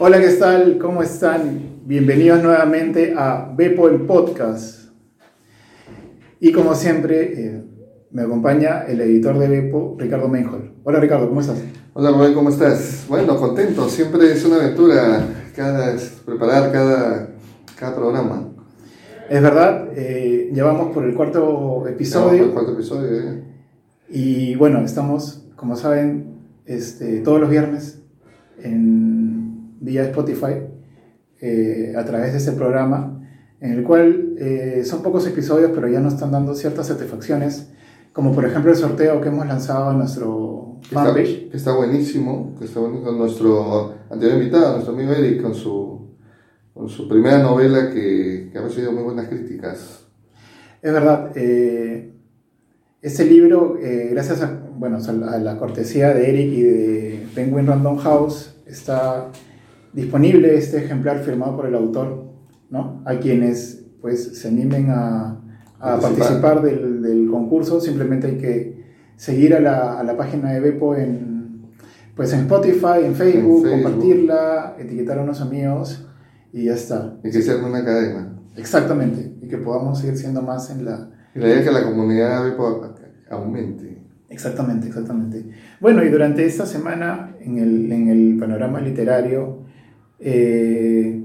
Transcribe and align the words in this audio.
Hola, 0.00 0.20
¿qué 0.20 0.28
tal? 0.34 0.78
¿Cómo 0.78 1.02
están? 1.02 1.80
Bienvenidos 1.84 2.40
nuevamente 2.40 3.14
a 3.18 3.52
Bepo 3.56 3.88
el 3.88 4.02
Podcast. 4.02 4.90
Y 6.38 6.52
como 6.52 6.76
siempre, 6.76 7.32
eh, 7.32 7.64
me 8.12 8.22
acompaña 8.22 8.84
el 8.86 9.00
editor 9.00 9.36
de 9.40 9.48
Bepo, 9.48 9.96
Ricardo 9.98 10.28
Menjol. 10.28 10.74
Hola 10.84 11.00
Ricardo, 11.00 11.28
¿cómo 11.28 11.40
estás? 11.40 11.58
Hola 11.94 12.12
Rubén, 12.12 12.32
¿cómo 12.32 12.48
estás? 12.50 13.06
Bueno, 13.08 13.36
contento. 13.36 13.88
Siempre 13.88 14.30
es 14.30 14.44
una 14.44 14.58
aventura 14.62 15.26
cada, 15.56 15.96
preparar 16.24 16.70
cada, 16.70 17.30
cada 17.76 17.96
programa. 17.96 18.50
Es 19.28 19.42
verdad, 19.42 19.88
eh, 19.96 20.48
llevamos 20.54 20.94
por 20.94 21.06
el 21.06 21.14
cuarto 21.16 21.88
episodio. 21.88 22.44
el 22.44 22.50
cuarto 22.50 22.74
episodio, 22.74 23.18
eh. 23.18 23.42
Y 24.08 24.54
bueno, 24.54 24.78
estamos, 24.84 25.44
como 25.56 25.74
saben, 25.74 26.38
este, 26.66 27.18
todos 27.18 27.40
los 27.40 27.50
viernes 27.50 28.00
en 28.62 29.37
vía 29.80 30.04
Spotify 30.04 30.54
eh, 31.40 31.94
a 31.96 32.04
través 32.04 32.32
de 32.32 32.38
ese 32.38 32.52
programa, 32.52 33.20
en 33.60 33.72
el 33.72 33.84
cual 33.84 34.34
eh, 34.38 34.82
son 34.84 35.02
pocos 35.02 35.26
episodios, 35.26 35.70
pero 35.74 35.88
ya 35.88 36.00
nos 36.00 36.14
están 36.14 36.30
dando 36.30 36.54
ciertas 36.54 36.86
satisfacciones, 36.86 37.70
como 38.12 38.32
por 38.32 38.44
ejemplo 38.44 38.70
el 38.70 38.76
sorteo 38.76 39.20
que 39.20 39.28
hemos 39.28 39.46
lanzado 39.46 39.90
en 39.92 39.98
nuestro 39.98 40.80
fanpage. 40.90 41.50
Que 41.50 41.56
está, 41.56 41.74
buenísimo, 41.74 42.54
que 42.58 42.64
está 42.64 42.80
buenísimo. 42.80 43.12
Nuestro 43.12 43.94
anterior 44.10 44.38
invitado, 44.38 44.72
nuestro 44.74 44.94
amigo 44.94 45.12
Eric, 45.12 45.42
con 45.42 45.54
su, 45.54 46.14
con 46.74 46.88
su 46.88 47.08
primera 47.08 47.38
novela 47.38 47.90
que, 47.90 48.50
que 48.52 48.58
ha 48.58 48.62
recibido 48.62 48.92
muy 48.92 49.02
buenas 49.02 49.28
críticas. 49.28 50.04
Es 50.82 50.92
verdad. 50.92 51.32
Eh, 51.34 52.14
este 53.00 53.24
libro, 53.24 53.78
eh, 53.80 54.08
gracias 54.10 54.42
a, 54.42 54.60
bueno, 54.76 54.98
a 54.98 55.38
la 55.38 55.56
cortesía 55.56 56.12
de 56.12 56.30
Eric 56.30 56.52
y 56.52 56.62
de 56.62 57.26
Penguin 57.34 57.66
Random 57.66 57.96
House, 57.98 58.56
está 58.66 59.30
disponible 59.92 60.56
este 60.56 60.78
ejemplar 60.78 61.20
firmado 61.20 61.56
por 61.56 61.66
el 61.66 61.74
autor, 61.74 62.24
¿no? 62.70 63.02
A 63.04 63.16
quienes 63.16 63.84
pues 64.00 64.38
se 64.38 64.48
animen 64.48 64.90
a, 64.90 65.40
a 65.80 66.00
participar 66.00 66.62
del, 66.62 67.02
del, 67.02 67.28
concurso, 67.30 67.80
simplemente 67.80 68.28
hay 68.28 68.38
que 68.38 68.84
seguir 69.16 69.54
a 69.54 69.60
la, 69.60 69.98
a 69.98 70.04
la 70.04 70.16
página 70.16 70.52
de 70.52 70.60
Bepo 70.60 70.94
en, 70.94 71.72
pues 72.14 72.32
en 72.32 72.40
Spotify, 72.40 73.04
en 73.04 73.14
Facebook, 73.14 73.14
en 73.14 73.16
Facebook, 73.16 73.70
compartirla, 73.70 74.76
etiquetar 74.78 75.18
a 75.18 75.22
unos 75.22 75.40
amigos 75.40 76.06
y 76.52 76.64
ya 76.64 76.74
está. 76.74 77.18
Y 77.24 77.30
que 77.30 77.42
sea 77.42 77.56
una 77.56 77.84
cadena. 77.84 78.38
Exactamente, 78.56 79.36
y 79.40 79.48
que 79.48 79.58
podamos 79.58 79.98
seguir 79.98 80.16
siendo 80.16 80.42
más 80.42 80.70
en 80.70 80.84
la 80.84 81.10
y 81.34 81.40
la 81.40 81.48
idea 81.48 81.58
es 81.60 81.66
que 81.66 81.72
la 81.72 81.84
comunidad 81.84 82.56
aumente. 83.30 83.98
Exactamente, 84.28 84.88
exactamente. 84.88 85.44
Bueno, 85.80 86.02
y 86.02 86.08
durante 86.08 86.44
esta 86.44 86.66
semana, 86.66 87.36
en 87.40 87.58
el, 87.58 87.92
en 87.92 88.08
el 88.08 88.36
panorama 88.38 88.80
literario, 88.80 89.57
eh, 90.20 91.24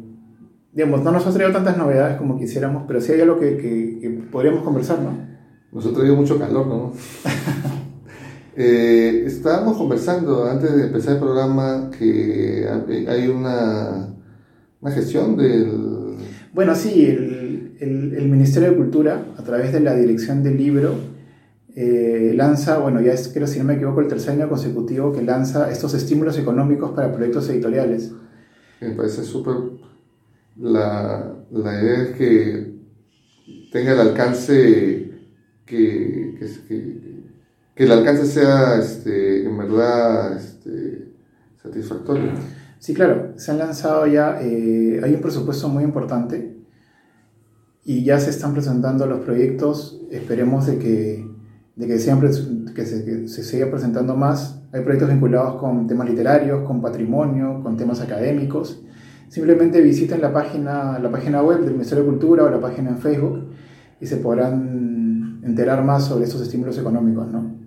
digamos, 0.72 1.04
no 1.04 1.12
nos 1.12 1.26
ha 1.26 1.32
traído 1.32 1.54
tantas 1.54 1.78
novedades 1.78 2.18
como 2.18 2.38
quisiéramos, 2.38 2.84
pero 2.88 3.02
sí 3.02 3.12
hay 3.12 3.22
algo 3.22 3.40
que, 3.40 3.58
que, 3.58 4.00
que 4.02 4.10
podríamos 4.32 4.64
conversar, 4.64 5.00
¿no? 5.00 5.18
Nos 5.72 5.86
ha 5.86 5.94
traído 5.94 6.16
mucho 6.16 6.38
calor, 6.38 6.68
¿no? 6.68 6.94
eh, 8.56 9.24
estábamos 9.26 9.78
conversando 9.78 10.46
antes 10.46 10.76
de 10.76 10.84
empezar 10.84 11.16
el 11.16 11.20
programa 11.20 11.90
que 11.98 12.68
hay 13.08 13.28
una, 13.28 14.14
una 14.82 14.92
gestión 14.92 15.36
del... 15.36 16.18
Bueno, 16.54 16.76
sí, 16.76 17.06
el, 17.06 17.78
el, 17.80 18.14
el, 18.14 18.30
Ministerio 18.30 18.70
de 18.72 18.78
Cultura, 18.78 19.26
a 19.38 19.44
través 19.44 19.74
de 19.74 19.80
la 19.80 19.96
Dirección 19.96 20.44
del 20.44 20.58
Libro, 20.58 20.96
eh, 21.76 22.34
lanza, 22.36 22.78
bueno, 22.78 23.02
ya 23.02 23.14
es, 23.14 23.30
creo 23.30 23.48
si 23.48 23.58
no 23.58 23.66
me 23.66 23.74
equivoco, 23.74 24.02
el 24.02 24.08
tercer 24.08 24.34
año 24.34 24.48
consecutivo 24.48 25.12
que 25.12 25.24
lanza 25.24 25.72
estos 25.72 25.96
estímulos 25.96 26.38
económicos 26.38 26.92
para 26.92 27.12
proyectos 27.12 27.50
editoriales. 27.50 28.12
Me 28.84 28.96
parece 28.96 29.24
súper. 29.24 29.56
La, 30.58 31.36
la, 31.52 31.82
idea 31.82 32.04
es 32.04 32.10
que 32.16 32.74
tenga 33.72 33.94
el 33.94 34.00
alcance, 34.00 35.12
que, 35.66 36.36
que, 36.38 37.24
que, 37.76 37.84
el 37.84 37.92
alcance 37.92 38.26
sea 38.26 38.78
este, 38.78 39.46
en 39.46 39.58
verdad 39.58 40.38
este, 40.38 41.12
satisfactorio. 41.62 42.32
Sí, 42.78 42.94
claro, 42.94 43.34
se 43.38 43.52
han 43.52 43.60
lanzado 43.60 44.06
ya, 44.06 44.42
eh, 44.42 45.00
hay 45.04 45.14
un 45.14 45.22
presupuesto 45.22 45.70
muy 45.70 45.84
importante 45.84 46.58
y 47.86 48.04
ya 48.04 48.20
se 48.20 48.30
están 48.30 48.54
presentando 48.54 49.08
los 49.08 49.22
proyectos, 49.22 50.02
esperemos 50.12 50.68
de 50.68 50.78
que, 50.78 51.33
de 51.76 51.88
que, 51.88 51.98
siempre, 51.98 52.30
que, 52.76 52.86
se, 52.86 53.04
que 53.04 53.28
se 53.28 53.44
siga 53.44 53.70
presentando 53.70 54.16
más. 54.16 54.62
Hay 54.72 54.82
proyectos 54.82 55.10
vinculados 55.10 55.56
con 55.56 55.88
temas 55.88 56.10
literarios, 56.10 56.66
con 56.68 56.82
patrimonio, 56.82 57.62
con 57.64 57.78
temas 57.78 58.02
académicos. 58.02 58.82
Simplemente 59.30 59.82
visiten 59.82 60.22
la 60.22 60.32
página, 60.32 61.00
la 61.00 61.10
página 61.10 61.42
web 61.42 61.62
del 61.62 61.72
Ministerio 61.74 62.04
de 62.04 62.10
Cultura 62.10 62.44
o 62.44 62.50
la 62.50 62.62
página 62.62 62.92
en 62.92 62.98
Facebook 63.00 63.48
y 64.00 64.06
se 64.06 64.18
podrán 64.18 65.42
enterar 65.44 65.84
más 65.84 66.06
sobre 66.06 66.26
esos 66.26 66.42
estímulos 66.42 66.78
económicos, 66.78 67.28
¿no? 67.32 67.64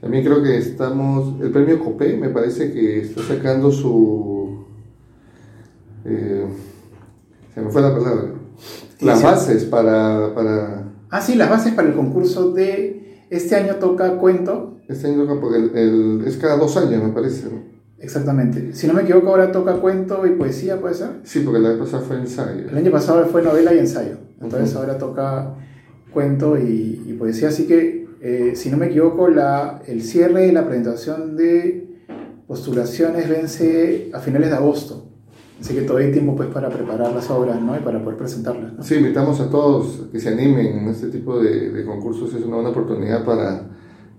También 0.00 0.24
creo 0.24 0.42
que 0.42 0.56
estamos, 0.56 1.40
el 1.40 1.50
premio 1.50 1.78
COPE 1.78 2.16
me 2.16 2.30
parece 2.30 2.72
que 2.72 3.00
está 3.00 3.22
sacando 3.22 3.70
su... 3.70 4.64
Eh, 6.04 6.46
se 7.54 7.60
me 7.60 7.70
fue 7.70 7.82
la 7.82 7.94
palabra. 7.94 8.32
Las 9.00 9.22
bases 9.22 9.64
para, 9.64 10.34
para... 10.34 10.90
Ah, 11.10 11.20
sí, 11.20 11.34
las 11.34 11.50
bases 11.50 11.74
para 11.74 11.88
el 11.88 11.94
concurso 11.94 12.50
de... 12.52 12.99
Este 13.30 13.54
año 13.56 13.76
toca 13.76 14.16
cuento. 14.16 14.76
Este 14.88 15.06
año 15.06 15.24
toca 15.24 15.40
porque 15.40 15.58
el, 15.58 15.76
el, 15.76 16.24
es 16.26 16.36
cada 16.36 16.56
dos 16.56 16.76
años, 16.76 17.02
me 17.02 17.10
parece. 17.10 17.48
¿no? 17.48 17.62
Exactamente. 17.98 18.74
Si 18.74 18.86
no 18.86 18.94
me 18.94 19.02
equivoco, 19.02 19.28
ahora 19.28 19.52
toca 19.52 19.74
cuento 19.74 20.26
y 20.26 20.30
poesía, 20.30 20.80
¿puede 20.80 20.94
ser? 20.94 21.20
Sí, 21.22 21.40
porque 21.40 21.58
el 21.60 21.66
año 21.66 21.78
pasado 21.78 22.02
fue 22.02 22.16
ensayo. 22.16 22.68
El 22.68 22.76
año 22.76 22.90
pasado 22.90 23.24
fue 23.26 23.42
novela 23.42 23.72
y 23.74 23.78
ensayo. 23.78 24.16
Entonces 24.40 24.72
uh 24.72 24.78
-huh. 24.78 24.80
ahora 24.80 24.98
toca 24.98 25.54
cuento 26.12 26.58
y, 26.58 27.02
y 27.06 27.12
poesía. 27.12 27.48
Así 27.48 27.66
que, 27.66 28.08
eh, 28.20 28.52
si 28.56 28.70
no 28.70 28.76
me 28.76 28.86
equivoco, 28.86 29.28
la, 29.28 29.80
el 29.86 30.02
cierre 30.02 30.48
y 30.48 30.52
la 30.52 30.66
presentación 30.66 31.36
de 31.36 31.88
postulaciones 32.48 33.28
vence 33.28 34.10
a 34.12 34.18
finales 34.18 34.50
de 34.50 34.56
agosto. 34.56 35.09
Así 35.60 35.74
que 35.74 35.82
todavía 35.82 36.08
hay 36.08 36.12
tiempo 36.12 36.34
pues, 36.34 36.48
para 36.48 36.70
preparar 36.70 37.12
las 37.12 37.30
obras 37.30 37.60
¿no? 37.60 37.76
y 37.76 37.80
para 37.80 38.02
poder 38.02 38.16
presentarlas. 38.16 38.72
¿no? 38.72 38.82
Sí, 38.82 38.94
invitamos 38.94 39.40
a 39.40 39.50
todos 39.50 40.08
que 40.10 40.18
se 40.18 40.30
animen 40.30 40.78
en 40.78 40.88
este 40.88 41.08
tipo 41.08 41.38
de, 41.38 41.70
de 41.70 41.84
concursos. 41.84 42.32
Es 42.34 42.44
una 42.44 42.56
buena 42.56 42.70
oportunidad 42.70 43.24
para 43.24 43.66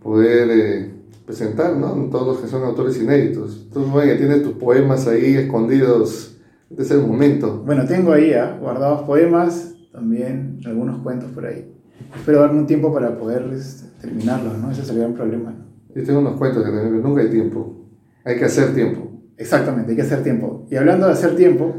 poder 0.04 0.50
eh, 0.52 0.92
presentar, 1.26 1.76
¿no? 1.76 1.92
Todos 2.10 2.28
los 2.28 2.38
que 2.40 2.48
son 2.48 2.64
autores 2.64 3.02
inéditos. 3.02 3.70
Tú, 3.74 3.82
bueno, 3.86 4.18
tienes 4.18 4.44
tus 4.44 4.54
poemas 4.54 5.08
ahí 5.08 5.36
escondidos. 5.36 6.38
Este 6.70 6.84
es 6.84 6.92
el 6.92 7.02
momento. 7.02 7.64
Bueno, 7.66 7.86
tengo 7.86 8.12
ahí 8.14 8.32
¿eh? 8.32 8.58
guardados 8.60 9.02
poemas, 9.04 9.76
también 9.92 10.60
algunos 10.66 11.02
cuentos 11.02 11.30
por 11.32 11.46
ahí. 11.46 11.74
Espero 12.16 12.42
darme 12.42 12.60
un 12.60 12.68
tiempo 12.68 12.94
para 12.94 13.18
poder 13.18 13.50
este, 13.54 13.88
terminarlos, 14.02 14.58
¿no? 14.58 14.72
Ese 14.72 14.84
sería 14.84 15.06
un 15.06 15.14
problema. 15.14 15.52
¿no? 15.52 15.66
Yo 15.96 16.04
tengo 16.04 16.20
unos 16.20 16.38
cuentos 16.38 16.64
que 16.64 16.72
nunca 16.72 17.22
hay 17.22 17.30
tiempo. 17.30 17.88
Hay 18.24 18.38
que 18.38 18.46
hacer 18.46 18.74
tiempo. 18.74 19.21
Exactamente, 19.42 19.92
hay 19.92 19.96
que 19.96 20.04
hacer 20.04 20.22
tiempo. 20.22 20.68
Y 20.70 20.76
hablando 20.76 21.08
de 21.08 21.14
hacer 21.14 21.36
tiempo, 21.36 21.76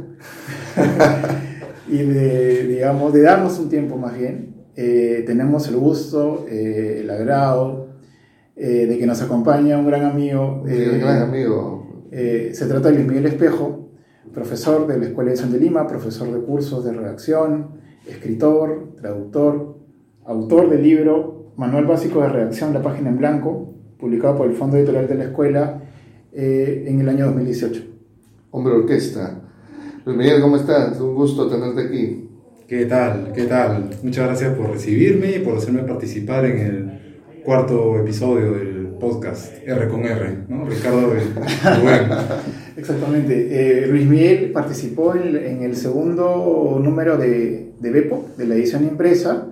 y 1.89 1.99
de, 1.99 2.67
digamos, 2.67 3.12
de 3.12 3.23
darnos 3.23 3.56
un 3.61 3.69
tiempo 3.69 3.97
más 3.97 4.19
bien, 4.19 4.67
eh, 4.75 5.23
tenemos 5.27 5.69
el 5.69 5.77
gusto, 5.77 6.45
eh, 6.50 6.99
el 7.03 7.11
agrado, 7.11 7.91
eh, 8.56 8.87
de 8.87 8.99
que 8.99 9.06
nos 9.06 9.23
acompaña 9.23 9.78
un 9.78 9.87
gran 9.87 10.05
amigo. 10.05 10.62
Un 10.65 10.99
gran 10.99 11.23
amigo. 11.23 12.03
se 12.11 12.67
trata 12.67 12.89
de 12.89 12.97
Luis 12.97 13.06
Miguel 13.06 13.27
Espejo, 13.27 13.91
profesor 14.34 14.89
de 14.89 14.99
la 14.99 15.06
Escuela 15.06 15.31
de 15.31 15.34
Edición 15.37 15.53
de 15.53 15.61
Lima, 15.61 15.87
profesor 15.87 16.32
de 16.32 16.41
cursos 16.41 16.85
de 16.85 16.93
redacción, 16.93 17.81
escritor, 18.08 18.97
traductor, 19.00 19.79
autor 20.25 20.69
del 20.69 20.82
libro 20.82 21.53
Manual 21.56 21.87
Básico 21.87 22.23
de 22.23 22.29
Redacción, 22.29 22.75
la 22.75 22.82
página 22.82 23.11
en 23.11 23.19
blanco, 23.19 23.73
publicado 24.00 24.37
por 24.37 24.49
el 24.49 24.56
Fondo 24.56 24.76
Editorial 24.79 25.06
de 25.06 25.15
la 25.15 25.25
Escuela 25.25 25.81
eh, 26.32 26.84
en 26.87 27.00
el 27.00 27.08
año 27.08 27.26
2018. 27.26 27.82
Hombre 28.50 28.75
orquesta. 28.75 29.40
Luis 30.05 30.19
Miguel, 30.19 30.40
¿cómo 30.40 30.56
estás? 30.56 31.00
Un 31.00 31.14
gusto 31.14 31.49
tenerte 31.49 31.82
aquí. 31.82 32.29
¿Qué 32.67 32.87
tal? 32.87 33.32
¿Qué 33.34 33.44
tal? 33.44 33.90
Muchas 34.02 34.26
gracias 34.26 34.55
por 34.55 34.70
recibirme 34.70 35.37
y 35.37 35.38
por 35.40 35.56
hacerme 35.56 35.82
participar 35.82 36.44
en 36.46 36.58
el 36.58 37.43
cuarto 37.44 37.99
episodio 37.99 38.52
del 38.52 38.87
podcast 38.99 39.52
R 39.67 39.88
con 39.88 40.05
R, 40.05 40.44
¿no? 40.49 40.64
Ricardo 40.64 41.02
Rubén. 41.02 41.34
Exactamente. 42.76 43.84
Eh, 43.84 43.87
Luis 43.88 44.06
Miguel 44.06 44.52
participó 44.52 45.14
en, 45.14 45.37
en, 45.37 45.62
el 45.62 45.76
segundo 45.76 46.81
número 46.82 47.19
de, 47.19 47.73
de 47.79 47.90
Bepo, 47.90 48.29
de 48.38 48.46
la 48.46 48.55
edición 48.55 48.84
impresa, 48.84 49.49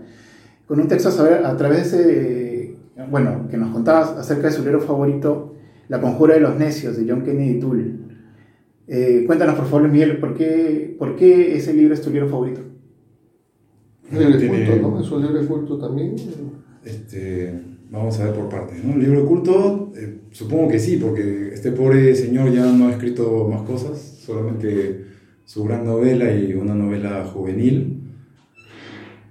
con 0.66 0.80
un 0.80 0.88
texto 0.88 1.08
a, 1.08 1.12
saber, 1.12 1.44
a 1.44 1.56
través 1.56 1.92
de, 1.92 2.76
bueno, 3.10 3.48
que 3.50 3.56
nos 3.56 3.72
contaba 3.72 4.20
acerca 4.20 4.46
de 4.46 4.52
su 4.52 4.62
libro 4.62 4.80
favorito, 4.80 5.56
La 5.90 6.00
conjura 6.00 6.34
de 6.34 6.40
los 6.40 6.56
necios, 6.56 6.96
de 6.96 7.04
John 7.10 7.24
Kennedy 7.24 7.58
Toole. 7.58 7.90
Eh, 8.86 9.24
cuéntanos, 9.26 9.56
por 9.56 9.66
favor, 9.66 9.88
Miguel, 9.88 10.18
¿por 10.18 10.34
qué, 10.34 10.94
¿por 10.96 11.16
qué 11.16 11.56
ese 11.56 11.74
libro 11.74 11.94
es 11.94 12.00
tu 12.00 12.10
libro 12.10 12.28
favorito? 12.28 12.60
Un 14.12 14.18
libro 14.20 14.38
de 14.38 14.46
culto, 14.46 14.76
¿no? 14.76 15.00
¿Es 15.00 15.10
un 15.10 15.22
libro 15.22 15.40
de 15.40 15.46
culto 15.48 15.78
también? 15.78 16.14
Este, 16.84 17.60
vamos 17.90 18.20
a 18.20 18.26
ver 18.26 18.34
por 18.34 18.48
partes, 18.48 18.84
¿no? 18.84 18.96
Libro 18.96 19.22
de 19.22 19.26
culto, 19.26 19.92
eh, 19.96 20.20
supongo 20.30 20.68
que 20.68 20.78
sí, 20.78 20.96
porque 20.96 21.50
este 21.52 21.72
pobre 21.72 22.14
señor 22.14 22.52
ya 22.52 22.66
no 22.66 22.86
ha 22.86 22.92
escrito 22.92 23.48
más 23.48 23.62
cosas, 23.62 23.98
solamente 24.24 25.06
su 25.44 25.64
gran 25.64 25.84
novela 25.84 26.32
y 26.32 26.54
una 26.54 26.76
novela 26.76 27.24
juvenil. 27.24 28.00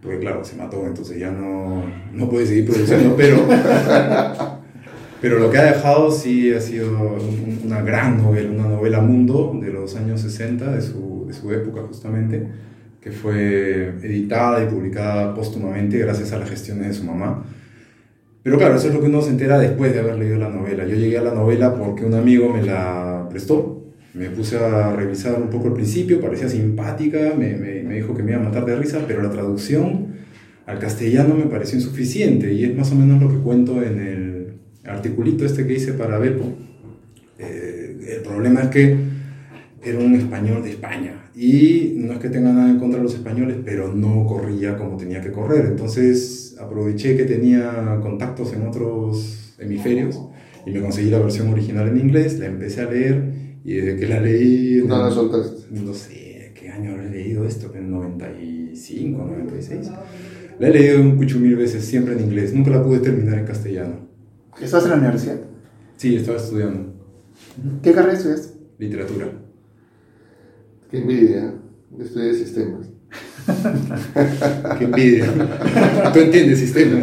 Porque 0.02 0.20
claro, 0.20 0.44
se 0.44 0.58
mató, 0.58 0.86
entonces 0.86 1.18
ya 1.18 1.32
no, 1.32 1.84
no 2.12 2.30
puede 2.30 2.46
seguir 2.46 2.66
produciendo, 2.66 3.16
pero, 3.16 3.38
pero 5.21 5.38
lo 5.38 5.51
que 5.51 5.57
ha 5.57 5.63
dejado 5.63 6.12
sí 6.12 6.54
ha 6.54 6.62
sido 6.62 7.18
una 7.66 7.81
gran 7.81 8.18
novela, 8.18 8.50
una 8.50 8.69
novela 8.69 9.01
mundo 9.01 9.57
de 9.62 9.71
los 9.71 9.95
años 9.95 10.21
60, 10.21 10.71
de 10.71 10.81
su, 10.81 11.25
de 11.27 11.33
su 11.33 11.51
época 11.51 11.81
justamente, 11.81 12.48
que 13.01 13.12
fue 13.12 13.95
editada 14.01 14.63
y 14.63 14.68
publicada 14.68 15.33
póstumamente 15.33 15.98
gracias 15.98 16.31
a 16.31 16.39
las 16.39 16.50
gestiones 16.50 16.88
de 16.88 16.94
su 16.94 17.04
mamá. 17.04 17.44
Pero 18.44 18.57
claro, 18.57 18.75
eso 18.75 18.88
es 18.88 18.94
lo 18.94 19.01
que 19.01 19.07
uno 19.07 19.21
se 19.21 19.31
entera 19.31 19.60
después 19.60 19.94
de 19.94 20.00
haber 20.00 20.18
leído 20.18 20.38
la 20.38 20.50
novela. 20.50 20.86
Yo 20.86 20.95
llegué 20.95 21.18
a 21.18 21.22
la 21.22 21.33
novela 21.33 21.75
porque 21.75 22.06
un 22.06 22.13
amigo 22.13 22.54
me 22.54 22.63
la 22.63 23.27
prestó. 23.30 23.83
Me 24.13 24.30
puse 24.30 24.57
a 24.57 24.95
revisar 24.95 25.39
un 25.39 25.50
poco 25.50 25.68
el 25.68 25.74
principio, 25.74 26.19
parecía 26.19 26.50
simpática, 26.50 27.33
me, 27.38 27.56
me, 27.57 27.83
me 27.83 27.95
dijo 27.95 28.15
que 28.15 28.24
me 28.24 28.31
iba 28.31 28.42
a 28.42 28.44
matar 28.44 28.65
de 28.65 28.75
risa, 28.75 29.04
pero 29.06 29.22
la 29.22 29.30
traducción 29.30 30.07
al 30.65 30.80
castellano 30.80 31.36
me 31.36 31.45
pareció 31.45 31.77
insuficiente 31.77 32.54
y 32.54 32.63
es 32.63 32.75
más 32.75 32.92
o 32.92 32.95
menos 32.95 33.22
lo 33.22 33.30
que 33.30 33.38
cuento 33.38 33.81
en 33.81 34.00
el 34.00 34.19
articulito 34.89 35.45
este 35.45 35.65
que 35.65 35.74
hice 35.74 35.94
para 35.94 36.18
Bepo. 36.18 36.45
Eh, 37.38 37.97
el 38.18 38.21
problema 38.21 38.63
es 38.63 38.69
que 38.69 38.97
era 39.81 40.00
un 40.00 40.15
español 40.15 40.62
de 40.63 40.71
España 40.71 41.30
y 41.33 41.94
no 41.95 42.13
es 42.13 42.19
que 42.19 42.30
tenga 42.30 42.51
nada 42.51 42.69
en 42.69 42.80
contra 42.80 42.97
de 42.97 43.03
los 43.03 43.13
españoles, 43.13 43.57
pero 43.63 43.94
no 43.94 44.25
corría 44.25 44.77
como 44.77 44.97
tenía 44.97 45.21
que 45.21 45.31
correr. 45.31 45.65
Entonces 45.68 46.57
aproveché 46.59 47.15
que 47.15 47.24
tenía 47.24 48.00
contactos 48.01 48.53
en 48.53 48.68
otros 48.68 49.56
hemisferios 49.57 50.19
y 50.65 50.71
me 50.71 50.81
conseguí 50.81 51.09
la 51.09 51.19
versión 51.19 51.47
original 51.50 51.88
en 51.88 51.97
inglés, 51.97 52.38
la 52.39 52.47
empecé 52.47 52.81
a 52.81 52.89
leer 52.89 53.24
y 53.63 53.75
desde 53.75 53.95
que 53.97 54.07
la 54.07 54.19
leí... 54.19 54.83
No 54.86 55.03
la 55.03 55.12
soltaste. 55.12 55.68
No 55.71 55.94
sé, 55.94 56.51
¿qué 56.56 56.69
año 56.69 57.01
he 57.01 57.09
leído 57.09 57.45
esto? 57.45 57.71
¿En 57.74 57.91
95, 57.91 59.25
96? 59.25 59.91
La 60.59 60.68
he 60.68 60.74
leído 60.74 61.01
un 61.01 61.15
cucho 61.15 61.39
mil 61.39 61.56
veces, 61.56 61.86
siempre 61.86 62.13
en 62.13 62.21
inglés. 62.21 62.53
Nunca 62.53 62.71
la 62.71 62.83
pude 62.83 63.00
terminar 63.00 63.39
en 63.39 63.45
castellano. 63.45 64.09
¿Estás 64.62 64.84
en 64.84 64.90
la 64.90 64.98
universidad? 64.98 65.38
Sí, 65.96 66.16
estaba 66.18 66.38
estudiando. 66.38 66.94
¿Qué 67.82 67.94
carrera 67.94 68.14
estudias? 68.14 68.54
Literatura. 68.78 69.32
Qué 70.92 71.00
envidia. 71.00 71.54
Yo 71.98 72.04
estudié 72.04 72.34
sistemas. 72.34 72.88
Qué 74.78 74.84
envidia. 74.84 75.28
Tú 76.14 76.20
entiendes 76.20 76.60
sistema. 76.60 77.02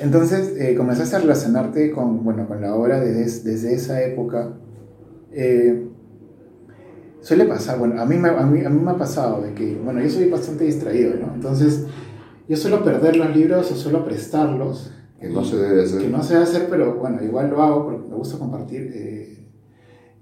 Entonces 0.00 0.54
eh, 0.58 0.74
comenzaste 0.76 1.16
a 1.16 1.20
relacionarte 1.20 1.90
con, 1.90 2.22
bueno, 2.22 2.46
con 2.46 2.60
la 2.60 2.74
obra 2.74 3.00
desde, 3.00 3.50
desde 3.50 3.74
esa 3.74 4.00
época. 4.02 4.52
Eh, 5.32 5.88
suele 7.20 7.46
pasar, 7.46 7.78
bueno, 7.78 8.00
a 8.00 8.06
mí, 8.06 8.16
me, 8.16 8.28
a, 8.28 8.46
mí, 8.46 8.64
a 8.64 8.68
mí 8.68 8.80
me 8.80 8.90
ha 8.92 8.98
pasado 8.98 9.42
de 9.42 9.54
que, 9.54 9.74
bueno, 9.74 10.00
yo 10.00 10.10
soy 10.10 10.28
bastante 10.28 10.64
distraído, 10.64 11.14
¿no? 11.14 11.34
Entonces, 11.34 11.84
yo 12.48 12.56
suelo 12.56 12.84
perder 12.84 13.16
los 13.16 13.34
libros 13.34 13.70
o 13.70 13.76
suelo 13.76 14.04
prestarlos. 14.04 14.92
Que 15.20 15.28
no 15.28 15.44
se 15.44 15.56
debe 15.56 15.82
hacer. 15.82 16.02
Que 16.02 16.08
no 16.08 16.22
se 16.22 16.34
debe 16.34 16.44
hacer, 16.44 16.66
pero 16.68 16.96
bueno, 16.96 17.22
igual 17.22 17.50
lo 17.50 17.62
hago 17.62 17.84
porque 17.84 18.08
me 18.08 18.14
gusta 18.14 18.38
compartir. 18.38 18.90
Eh, 18.94 19.34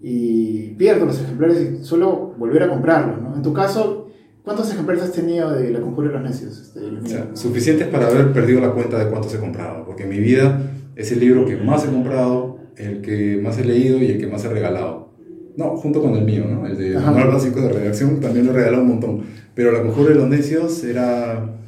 y 0.00 0.74
pierdo 0.74 1.06
los 1.06 1.20
ejemplares 1.20 1.60
y 1.60 1.84
suelo 1.84 2.34
volver 2.36 2.64
a 2.64 2.68
comprarlos, 2.68 3.22
¿no? 3.22 3.36
En 3.36 3.42
tu 3.42 3.52
caso, 3.52 4.08
¿cuántos 4.42 4.70
ejemplares 4.72 5.04
has 5.04 5.12
tenido 5.12 5.52
de 5.52 5.70
La 5.70 5.80
Conjura 5.80 6.08
de 6.08 6.14
los 6.14 6.22
Necios? 6.22 6.60
Este, 6.60 6.80
o 6.80 7.06
sea, 7.06 7.30
suficientes 7.34 7.86
para 7.86 8.08
haber 8.08 8.32
perdido 8.32 8.60
la 8.60 8.72
cuenta 8.72 8.98
de 8.98 9.08
cuántos 9.08 9.32
he 9.34 9.38
comprado, 9.38 9.84
porque 9.86 10.02
en 10.02 10.08
mi 10.08 10.18
vida 10.18 10.60
es 10.96 11.12
el 11.12 11.20
libro 11.20 11.46
que 11.46 11.56
más 11.56 11.84
he 11.84 11.88
comprado, 11.88 12.58
el 12.76 13.00
que 13.00 13.40
más 13.42 13.58
he 13.58 13.64
leído 13.64 13.98
y 13.98 14.06
el 14.06 14.18
que 14.18 14.26
más 14.26 14.44
he 14.44 14.48
regalado. 14.48 15.12
No, 15.56 15.76
junto 15.76 16.02
con 16.02 16.14
el 16.14 16.24
mío, 16.24 16.46
¿no? 16.48 16.66
El 16.66 16.76
de 16.76 16.98
Manual 16.98 17.28
Básico 17.28 17.60
de 17.60 17.68
Redacción 17.68 18.20
también 18.20 18.46
lo 18.46 18.52
he 18.52 18.56
regalado 18.56 18.82
un 18.82 18.88
montón. 18.88 19.22
Pero 19.54 19.70
La 19.70 19.82
Conjura 19.82 20.08
de 20.08 20.14
los 20.16 20.28
Necios 20.28 20.82
era 20.82 21.60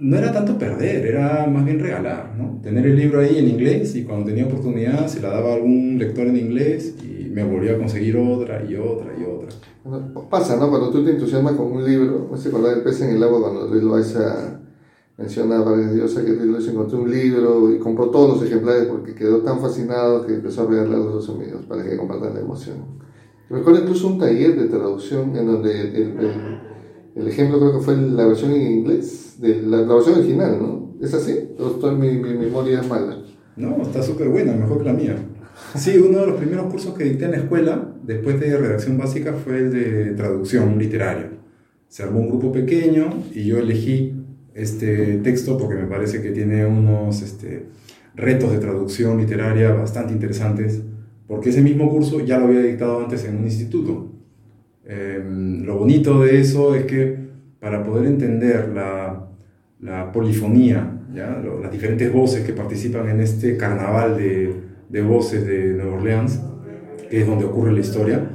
no 0.00 0.16
era 0.16 0.32
tanto 0.32 0.58
perder, 0.58 1.06
era 1.06 1.46
más 1.46 1.64
bien 1.64 1.78
regalar, 1.78 2.34
¿no? 2.36 2.58
Tener 2.62 2.86
el 2.86 2.96
libro 2.96 3.20
ahí 3.20 3.38
en 3.38 3.48
inglés 3.48 3.94
y 3.94 4.04
cuando 4.04 4.24
tenía 4.26 4.46
oportunidad 4.46 5.06
se 5.08 5.20
la 5.20 5.28
daba 5.28 5.50
a 5.50 5.54
algún 5.54 5.98
lector 5.98 6.26
en 6.26 6.38
inglés 6.38 6.94
y 7.02 7.28
me 7.28 7.44
volvía 7.44 7.72
a 7.72 7.78
conseguir 7.78 8.16
otra 8.16 8.64
y 8.64 8.76
otra 8.76 9.12
y 9.18 9.24
otra. 9.24 9.50
Pasa, 10.30 10.56
¿no? 10.56 10.70
Cuando 10.70 10.90
tú 10.90 11.04
te 11.04 11.10
entusiasmas 11.10 11.52
con 11.52 11.72
un 11.72 11.84
libro, 11.84 12.28
no 12.30 12.36
sé 12.36 12.48
acordar 12.48 12.78
el 12.78 12.82
pez 12.82 13.02
en 13.02 13.10
el 13.10 13.22
agua 13.22 13.42
cuando 13.42 13.66
Luis 13.66 13.82
Loaiza 13.82 14.60
menciona 15.18 15.60
varias 15.60 15.94
diosas 15.94 16.24
que 16.24 16.32
Luis 16.32 16.46
Loaiza 16.46 16.70
encontró 16.70 17.02
un 17.02 17.10
libro 17.10 17.70
y 17.70 17.78
compró 17.78 18.08
todos 18.08 18.40
los 18.40 18.48
ejemplares 18.48 18.86
porque 18.86 19.14
quedó 19.14 19.42
tan 19.42 19.60
fascinado 19.60 20.26
que 20.26 20.34
empezó 20.34 20.62
a 20.62 20.70
regalarlos 20.70 21.08
a 21.08 21.14
los 21.16 21.28
amigos 21.28 21.66
para 21.66 21.84
que 21.84 21.98
compartan 21.98 22.32
la 22.32 22.40
emoción. 22.40 22.76
Me 23.50 23.58
acuerdo 23.58 23.80
incluso 23.80 24.06
un 24.06 24.18
taller 24.18 24.58
de 24.58 24.68
traducción 24.68 25.36
en 25.36 25.46
donde 25.46 25.78
el, 25.78 25.94
el, 25.94 26.20
el 26.20 26.69
ejemplo 27.28 27.58
creo 27.58 27.78
que 27.78 27.84
fue 27.84 27.96
la 27.96 28.26
versión 28.26 28.52
en 28.52 28.72
inglés 28.72 29.36
de 29.40 29.62
la 29.62 29.82
grabación 29.82 30.18
original, 30.18 30.58
¿no? 30.60 30.94
¿Es 31.00 31.14
así? 31.14 31.36
¿O 31.58 31.90
mi, 31.92 32.10
mi 32.18 32.34
memoria 32.34 32.80
es 32.80 32.88
mala? 32.88 33.18
No, 33.56 33.82
está 33.82 34.02
súper 34.02 34.28
buena, 34.28 34.54
mejor 34.54 34.78
que 34.78 34.84
la 34.84 34.92
mía. 34.92 35.16
Sí, 35.74 35.96
uno 35.98 36.20
de 36.20 36.26
los 36.26 36.36
primeros 36.36 36.70
cursos 36.70 36.94
que 36.94 37.04
dicté 37.04 37.26
en 37.26 37.32
la 37.32 37.36
escuela, 37.38 37.94
después 38.02 38.40
de 38.40 38.56
redacción 38.56 38.98
básica, 38.98 39.34
fue 39.34 39.58
el 39.58 39.72
de 39.72 40.10
traducción 40.12 40.78
literaria. 40.78 41.30
Se 41.88 42.02
armó 42.02 42.20
un 42.20 42.28
grupo 42.28 42.52
pequeño 42.52 43.10
y 43.34 43.44
yo 43.44 43.58
elegí 43.58 44.14
este 44.54 45.18
texto 45.18 45.56
porque 45.58 45.74
me 45.74 45.86
parece 45.86 46.22
que 46.22 46.30
tiene 46.30 46.66
unos 46.66 47.22
este, 47.22 47.66
retos 48.14 48.52
de 48.52 48.58
traducción 48.58 49.18
literaria 49.18 49.72
bastante 49.72 50.12
interesantes, 50.12 50.82
porque 51.26 51.50
ese 51.50 51.62
mismo 51.62 51.90
curso 51.90 52.20
ya 52.20 52.38
lo 52.38 52.46
había 52.46 52.60
dictado 52.60 53.00
antes 53.00 53.24
en 53.24 53.36
un 53.36 53.44
instituto. 53.44 54.12
Eh, 54.92 55.22
lo 55.64 55.78
bonito 55.78 56.20
de 56.22 56.40
eso 56.40 56.74
es 56.74 56.84
que 56.84 57.16
para 57.60 57.84
poder 57.84 58.06
entender 58.06 58.70
la 58.70 59.30
la 59.80 60.12
polifonía, 60.12 61.00
¿ya? 61.14 61.42
las 61.62 61.72
diferentes 61.72 62.12
voces 62.12 62.44
que 62.44 62.52
participan 62.52 63.08
en 63.08 63.20
este 63.20 63.56
carnaval 63.56 64.16
de, 64.16 64.54
de 64.88 65.02
voces 65.02 65.46
de 65.46 65.72
Nueva 65.74 65.96
Orleans, 65.96 66.40
que 67.08 67.20
es 67.20 67.26
donde 67.26 67.46
ocurre 67.46 67.72
la 67.72 67.80
historia, 67.80 68.30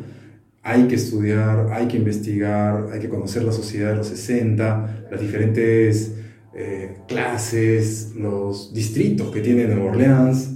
hay 0.64 0.88
que 0.88 0.96
estudiar, 0.96 1.68
hay 1.72 1.88
que 1.88 1.98
investigar, 1.98 2.88
hay 2.92 3.00
que 3.00 3.10
conocer 3.10 3.44
la 3.44 3.52
sociedad 3.52 3.92
de 3.92 3.98
los 3.98 4.08
60, 4.08 5.08
las 5.12 5.22
diferentes 5.22 6.16
eh, 6.56 6.98
clases, 7.08 8.14
los 8.18 8.74
distritos 8.74 9.30
que 9.30 9.42
tiene 9.42 9.68
Nueva 9.68 9.92
Orleans, 9.92 10.52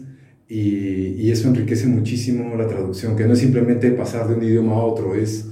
y, 0.47 1.13
y, 1.21 1.29
eso 1.29 1.47
enriquece 1.47 1.85
muchísimo 1.85 2.55
la 2.55 2.65
traducción, 2.65 3.15
que 3.15 3.25
no 3.25 3.33
es 3.33 3.39
simplemente 3.39 3.91
pasar 3.91 4.27
de 4.27 4.33
un 4.33 4.43
idioma 4.43 4.71
a 4.71 4.77
otro, 4.77 5.13
es 5.13 5.47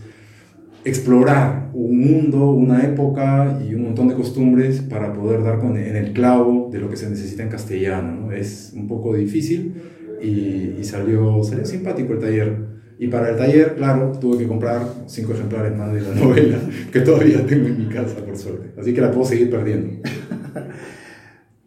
explorar 0.88 1.70
un 1.74 2.00
mundo, 2.00 2.51
una 2.51 2.84
época 2.84 3.60
y 3.67 3.75
un 3.75 3.84
montón 3.84 4.08
de 4.08 4.15
costumbres 4.15 4.82
para 4.82 5.13
poder 5.13 5.44
dar 5.44 5.60
con, 5.60 5.77
en 5.77 5.96
el 5.96 6.13
clavo 6.13 6.70
de 6.72 6.79
lo 6.79 6.89
que 6.89 6.96
se 6.96 7.10
necesita 7.10 7.44
en 7.44 7.50
castellano. 7.50 8.32
Es 8.32 8.74
un 8.75 8.88
poco 8.88 9.15
difícil 9.15 9.75
y, 10.22 10.84
salió, 10.84 11.44
salió 11.44 11.65
simpático 11.65 12.13
el 12.13 12.20
taller. 12.20 12.77
Y 13.00 13.08
para 13.10 13.29
el 13.29 13.38
taller, 13.38 13.75
claro, 13.75 14.13
tuve 14.20 14.39
que 14.39 14.48
comprar 14.48 14.82
cinco 15.06 15.34
ejemplares 15.34 15.77
más 15.77 15.94
de 15.94 16.01
la 16.01 16.15
novela, 16.15 16.58
que 16.91 17.01
todavía 17.01 17.46
tengo 17.46 17.67
en 17.67 17.77
mi 17.77 17.94
casa, 17.94 18.15
por 18.25 18.38
suerte. 18.38 18.72
Así 18.79 18.94
que 18.94 19.01
la 19.01 19.12
puedo 19.12 19.25
seguir 19.25 19.50
perdiendo. 19.50 20.01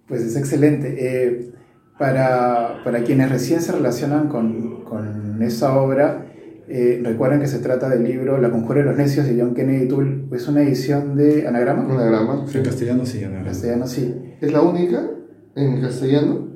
Pues 0.07 0.23
es 0.23 0.35
excelente. 0.35 0.97
Eh, 0.99 1.53
para, 1.97 2.83
para, 2.83 3.05
quienes 3.05 3.31
recién 3.31 3.61
se 3.61 3.71
relacionan 3.71 4.27
con, 4.27 4.83
con 4.83 5.41
esa 5.41 5.81
obra, 5.81 6.29
eh, 6.73 7.00
recuerden 7.03 7.41
que 7.41 7.49
se 7.49 7.59
trata 7.59 7.89
del 7.89 8.05
libro 8.05 8.41
La 8.41 8.50
conjura 8.50 8.79
de 8.79 8.87
los 8.87 8.97
necios 8.97 9.27
de 9.27 9.37
John 9.41 9.55
Kennedy 9.55 9.89
Toole. 9.89 10.27
¿Es 10.31 10.47
una 10.47 10.62
edición 10.62 11.17
de 11.17 11.49
anagrama? 11.49 11.83
Anagrama. 11.93 12.47
Sí, 12.47 12.59
en 12.59 12.65
castellano 12.65 13.05
sí, 13.05 13.19
anagrama. 13.25 13.47
castellano 13.49 13.87
sí. 13.89 14.15
¿Es 14.41 14.53
la 14.53 14.62
única 14.62 15.11
en 15.57 15.81
castellano? 15.81 16.49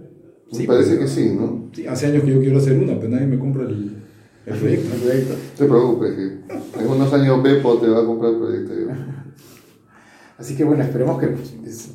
Me 0.53 0.59
sí, 0.59 0.67
parece 0.69 0.99
que 1.01 1.09
sí, 1.09 1.35
¿no? 1.37 1.69
Sí, 1.73 1.85
hace 1.89 2.07
años 2.07 2.23
que 2.23 2.31
yo 2.31 2.39
quiero 2.39 2.59
hacer 2.59 2.79
una, 2.79 2.95
pero 2.95 3.09
nadie 3.09 3.27
me 3.27 3.41
compra 3.41 3.65
el, 3.65 3.97
el 4.47 4.57
proyecto. 4.57 4.95
el 4.95 5.01
proyecto. 5.01 5.35
Te 5.59 5.65
preocupes, 5.65 6.15
que 6.15 6.81
en 6.81 6.89
unos 6.89 7.13
años 7.13 7.43
Beppo 7.43 7.79
te 7.79 7.89
va 7.89 8.03
a 8.03 8.05
comprar 8.05 8.35
el 8.35 8.39
proyecto. 8.39 8.73
Así 10.39 10.57
que 10.57 10.63
bueno, 10.63 10.85
esperemos 10.85 11.21
que 11.21 11.35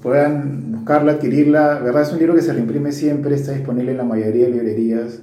puedan 0.02 0.74
buscarla, 0.74 1.14
adquirirla. 1.14 1.80
¿Verdad? 1.80 2.02
Es 2.02 2.12
un 2.12 2.20
libro 2.20 2.36
que 2.36 2.42
se 2.42 2.52
reimprime 2.52 2.92
siempre, 2.92 3.36
está 3.36 3.54
disponible 3.54 3.92
en 3.92 3.98
la 3.98 4.04
mayoría 4.04 4.46
de 4.46 4.52
librerías 4.52 5.22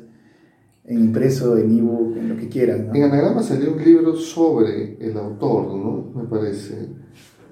en 0.86 1.00
impreso, 1.00 1.56
en 1.56 1.78
ebook, 1.78 2.16
en 2.16 2.28
lo 2.28 2.36
que 2.36 2.48
quieran. 2.48 2.94
En 2.94 3.02
Anagrama 3.02 3.42
salió 3.42 3.72
un 3.72 3.82
libro 3.82 4.14
sobre 4.14 4.96
el 5.00 5.16
autor, 5.16 5.74
¿no? 5.74 6.12
Me 6.14 6.28
parece. 6.28 6.88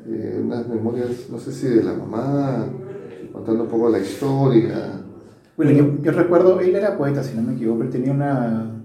Eh, 0.07 0.41
unas 0.45 0.69
memorias, 0.69 1.29
no 1.31 1.39
sé 1.39 1.51
si 1.51 1.67
de 1.67 1.83
la 1.83 1.95
mamá, 1.95 2.67
contando 3.33 3.65
un 3.65 3.71
poco 3.71 3.89
la 3.89 3.99
historia. 3.99 5.03
Bueno, 5.57 5.73
yo, 5.73 6.03
yo, 6.03 6.13
recuerdo, 6.13 6.61
él 6.61 6.75
era 6.75 6.97
poeta, 6.97 7.23
si 7.23 7.35
no 7.37 7.43
me 7.43 7.55
equivoco, 7.55 7.83
él 7.83 7.91
tenía 7.91 8.13
una, 8.13 8.85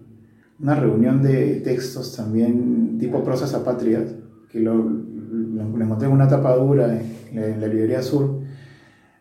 una 0.60 0.76
reunión 0.76 1.22
de 1.22 1.62
textos 1.62 2.16
también 2.16 2.98
tipo 3.00 3.24
prosas 3.24 3.54
apátridas, 3.54 4.16
que 4.50 4.60
lo, 4.60 4.76
lo, 4.76 5.84
encontré 5.84 6.08
en 6.08 6.14
una 6.14 6.28
tapadura 6.28 7.00
en, 7.00 7.38
en, 7.38 7.62
la 7.62 7.68
librería 7.68 8.02
sur. 8.02 8.39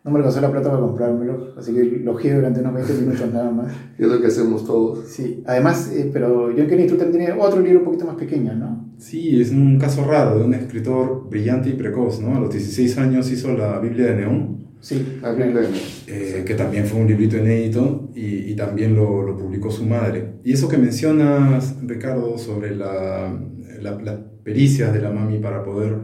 No 0.03 0.11
me 0.11 0.17
alcanzó 0.17 0.41
la 0.41 0.51
plata 0.51 0.69
para 0.69 0.81
comprármelo, 0.81 1.53
así 1.57 1.73
que 1.73 1.83
lo 2.03 2.15
gié 2.15 2.33
durante 2.35 2.61
unos 2.61 2.73
20 2.73 2.93
minutos 2.93 3.33
nada 3.33 3.51
más. 3.51 3.71
Y 3.99 4.03
es 4.03 4.07
lo 4.09 4.21
que 4.21 4.27
hacemos 4.27 4.65
todos. 4.65 5.07
Sí, 5.07 5.43
además, 5.45 5.91
eh, 5.93 6.09
pero 6.13 6.51
John 6.55 6.67
Kennedy 6.67 6.87
tú 6.87 6.95
también 6.95 7.25
tienes 7.25 7.43
otro 7.43 7.61
libro 7.61 7.79
un 7.79 7.85
poquito 7.85 8.05
más 8.05 8.15
pequeño, 8.15 8.53
¿no? 8.55 8.89
Sí, 8.97 9.39
es 9.41 9.51
un 9.51 9.77
caso 9.77 10.03
raro 10.05 10.39
de 10.39 10.45
un 10.45 10.53
escritor 10.53 11.27
brillante 11.29 11.69
y 11.69 11.73
precoz, 11.73 12.19
¿no? 12.21 12.35
A 12.35 12.39
los 12.39 12.49
16 12.51 12.97
años 12.97 13.31
hizo 13.31 13.55
la 13.57 13.79
Biblia 13.79 14.07
de 14.07 14.15
Neón, 14.15 14.59
Sí, 14.81 15.19
La 15.21 15.33
Biblia. 15.33 15.61
eh, 16.07 16.43
que 16.47 16.53
también 16.53 16.85
fue 16.85 17.01
un 17.01 17.07
librito 17.07 17.35
inédito 17.37 18.09
y, 18.15 18.49
y 18.51 18.55
también 18.55 18.95
lo, 18.95 19.23
lo 19.23 19.37
publicó 19.37 19.69
su 19.69 19.85
madre. 19.85 20.35
Y 20.45 20.53
eso 20.53 20.69
que 20.69 20.77
mencionas, 20.77 21.75
Ricardo, 21.85 22.37
sobre 22.37 22.73
la, 22.75 23.37
la- 23.81 24.01
las 24.01 24.15
pericias 24.43 24.93
de 24.93 25.01
la 25.01 25.11
mami 25.11 25.39
para 25.39 25.63
poder 25.63 25.97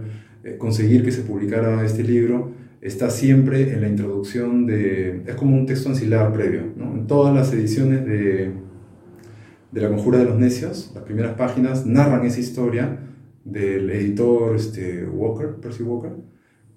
eh, 0.43 0.57
conseguir 0.57 1.05
que 1.05 1.11
se 1.13 1.21
publicara 1.21 1.85
este 1.85 2.03
libro, 2.03 2.51
está 2.87 3.09
siempre 3.09 3.73
en 3.73 3.81
la 3.81 3.87
introducción 3.87 4.67
de... 4.67 5.23
es 5.25 5.35
como 5.35 5.55
un 5.57 5.65
texto 5.65 5.89
ancilar 5.89 6.31
previo, 6.31 6.61
¿no? 6.75 6.93
En 6.93 7.07
todas 7.07 7.33
las 7.33 7.51
ediciones 7.51 8.05
de, 8.05 8.51
de 9.71 9.81
La 9.81 9.89
Conjura 9.89 10.19
de 10.19 10.25
los 10.25 10.37
Necios, 10.37 10.91
las 10.93 11.03
primeras 11.03 11.33
páginas 11.33 11.85
narran 11.85 12.25
esa 12.25 12.39
historia 12.39 12.99
del 13.43 13.89
editor 13.89 14.55
este, 14.55 15.03
Walker, 15.05 15.55
Percy 15.61 15.83
Walker, 15.83 16.11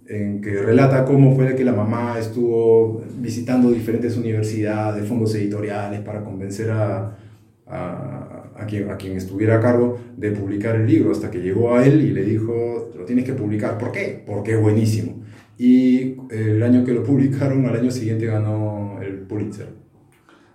en 0.09 0.41
que 0.41 0.63
relata 0.63 1.05
cómo 1.05 1.37
fue 1.37 1.55
que 1.55 1.65
la 1.65 1.75
mamá 1.75 2.19
estuvo 2.19 3.03
visitando 3.21 3.71
diferentes 3.71 4.17
universidades, 4.17 5.07
fondos 5.07 5.35
editoriales 5.35 6.01
para 6.01 6.25
convencer 6.25 6.71
a, 6.71 7.19
a, 7.67 8.51
a 8.57 8.67
quien, 8.67 8.91
a 8.91 8.97
quien 8.97 9.19
estuviera 9.19 9.57
a 9.57 9.61
cargo 9.61 9.99
de 10.17 10.31
publicar 10.31 10.77
el 10.77 10.87
libro, 10.87 11.13
hasta 11.13 11.31
que 11.31 11.41
llegó 11.41 11.75
a 11.75 11.85
él 11.85 12.01
y 12.01 12.13
le 12.13 12.25
dijo, 12.25 12.91
lo 12.97 13.05
tienes 13.05 13.27
que 13.27 13.35
publicar. 13.35 13.77
¿Por 13.77 13.93
qué? 13.93 14.25
Porque 14.27 14.53
es 14.53 14.61
buenísimo. 14.61 15.28
Y 15.59 16.17
el 16.31 16.63
año 16.63 16.85
que 16.85 16.93
lo 16.93 17.03
publicaron, 17.03 17.67
al 17.67 17.77
año 17.77 17.91
siguiente 17.91 18.27
ganó 18.27 19.01
el 19.03 19.21
Pulitzer. 19.23 19.69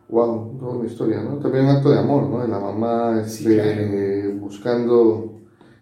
Wow, 0.10 0.58
toda 0.60 0.78
una 0.78 0.88
historia, 0.88 1.22
¿no? 1.22 1.38
También 1.40 1.66
un 1.66 1.72
acto 1.72 1.92
de 1.92 2.00
amor, 2.00 2.30
¿no? 2.30 2.42
De 2.42 2.48
la 2.48 2.60
mamá 2.60 3.24
Sí, 3.26 3.48
este, 3.52 4.22
claro. 4.22 4.40
buscando 4.40 5.40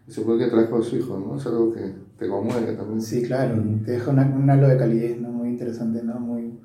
ese 0.07 0.21
pueblo 0.21 0.43
que 0.45 0.49
trajo 0.51 0.77
a 0.77 0.81
su 0.81 0.95
hijo, 0.97 1.19
¿no? 1.19 1.37
Es 1.37 1.45
algo 1.45 1.71
que 1.73 1.81
te 2.17 2.27
conmueve 2.27 2.73
también. 2.73 3.01
Sí, 3.01 3.21
claro, 3.23 3.61
te 3.85 3.91
deja 3.91 4.11
una- 4.11 4.33
un 4.35 4.49
halo 4.49 4.67
de 4.67 4.77
calidez, 4.77 5.19
¿no? 5.19 5.29
Muy 5.31 5.49
interesante, 5.49 6.01
¿no? 6.03 6.19
Muy... 6.19 6.59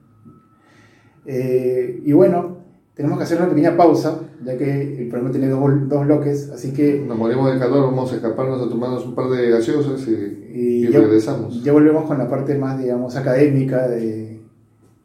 Eh, 1.26 2.00
y 2.04 2.12
bueno, 2.12 2.58
tenemos 2.96 3.18
que 3.18 3.24
hacer 3.24 3.38
una 3.38 3.48
pequeña 3.50 3.76
pausa, 3.76 4.20
ya 4.44 4.56
que 4.56 4.98
el 5.02 5.08
programa 5.08 5.30
tiene 5.30 5.48
dos, 5.48 5.60
dos 5.88 6.06
bloques, 6.06 6.50
así 6.50 6.72
que 6.72 7.04
Nos 7.06 7.16
morimos 7.18 7.52
de 7.52 7.58
calor, 7.58 7.82
vamos 7.84 8.10
a 8.12 8.16
escaparnos 8.16 8.60
a 8.66 8.68
tomarnos 8.68 9.04
un 9.06 9.14
par 9.14 9.28
de 9.28 9.50
gaseosas 9.50 10.00
y, 10.08 10.12
y 10.12 10.86
y 10.86 10.90
ya, 10.90 11.00
regresamos. 11.00 11.62
ya 11.62 11.72
volvemos 11.72 12.04
con 12.06 12.16
la 12.18 12.28
parte 12.28 12.56
más, 12.56 12.78
digamos, 12.78 13.14
académica 13.14 13.86
de- 13.86 14.40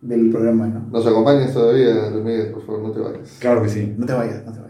del 0.01 0.31
programa, 0.31 0.65
¿no? 0.67 0.87
¿Nos 0.91 1.05
acompañas 1.05 1.53
todavía, 1.53 2.09
Luis 2.09 2.23
Miguel? 2.25 2.51
Por 2.51 2.65
favor, 2.65 2.81
no 2.81 2.91
te 2.91 2.99
vayas. 3.01 3.37
Claro 3.39 3.61
que 3.61 3.69
sí. 3.69 3.93
No 3.97 4.05
te 4.07 4.13
vayas, 4.13 4.43
no 4.45 4.51
te 4.51 4.57
vayas. 4.59 4.60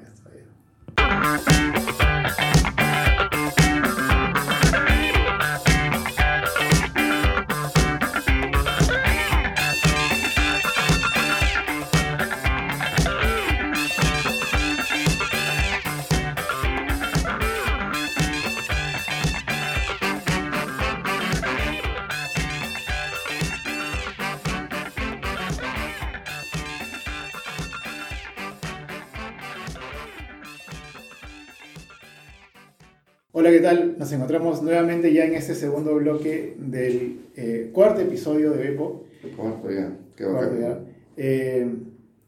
Nos 34.12 34.18
encontramos 34.18 34.62
nuevamente 34.62 35.13
ya 35.13 35.24
en 35.24 35.36
este 35.36 35.56
segundo 35.56 35.96
bloque 35.96 36.58
del 36.60 37.22
eh, 37.38 37.70
cuarto 37.72 38.01
episodio 38.01 38.51
de 38.51 38.58
Bepo. 38.72 39.06
Cuarto 39.38 39.72
ya, 39.72 39.98
qué 40.18 40.25
Cuarto 40.25 40.60
ya. 40.60 40.82
Eh, 41.15 41.74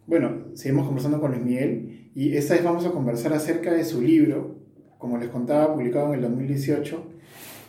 bueno, 0.08 0.46
seguimos 0.54 0.86
conversando 0.86 1.20
con 1.20 1.32
Luis 1.32 1.44
Miguel 1.44 2.10
y 2.16 2.38
esta 2.38 2.54
vez 2.54 2.64
vamos 2.64 2.86
a 2.86 2.92
conversar 2.92 3.34
acerca 3.34 3.74
de 3.74 3.84
su 3.84 4.02
libro, 4.02 4.56
como 4.98 5.18
les 5.18 5.28
contaba, 5.28 5.74
publicado 5.74 6.14
en 6.14 6.14
el 6.14 6.22
2018, 6.22 7.04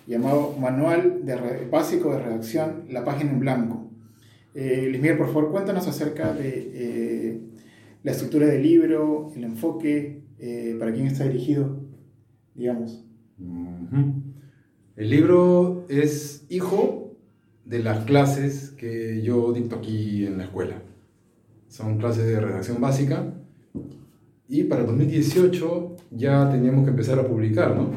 llamado 0.06 0.52
Manual 0.61 1.25
de 1.26 1.35
Re- 1.35 1.68
Básico 1.68 2.12
de 2.12 2.21
Redacción, 2.23 2.85
la 2.90 3.04
página 3.04 3.33
en 3.33 3.40
blanco. 3.40 3.90
Eh, 4.54 4.85
Luis 4.90 5.00
Miguel, 5.02 5.18
por 5.18 5.26
favor, 5.33 5.50
cuéntanos 5.50 5.88
acerca 5.88 6.33
de 6.33 6.71
eh, 6.73 7.40
la 8.04 8.12
estructura 8.12 8.47
del 8.47 8.62
libro, 8.62 9.33
el 9.35 9.42
enfoque, 9.42 10.23
eh, 10.38 10.76
para 10.78 10.92
quién 10.92 11.09
está 11.09 11.25
dirigido, 11.25 11.80
digamos. 12.54 13.00
Ujú. 13.38 14.23
El 14.97 15.11
libro 15.11 15.87
es 15.88 16.45
hijo 16.50 17.17
de 17.64 17.79
las 17.81 18.05
clases 18.05 18.71
que 18.71 19.23
yo 19.23 19.53
dicto 19.53 19.76
aquí 19.76 20.26
en 20.26 20.38
la 20.38 20.45
escuela. 20.45 20.76
Son 21.69 21.99
clases 21.99 22.26
de 22.26 22.41
redacción 22.41 22.81
básica 22.81 23.33
y 24.49 24.64
para 24.64 24.83
el 24.83 24.87
2018 24.88 25.97
ya 26.12 26.50
teníamos 26.50 26.85
que 26.85 26.91
empezar 26.91 27.19
a 27.19 27.26
publicar, 27.26 27.75
¿no? 27.75 27.91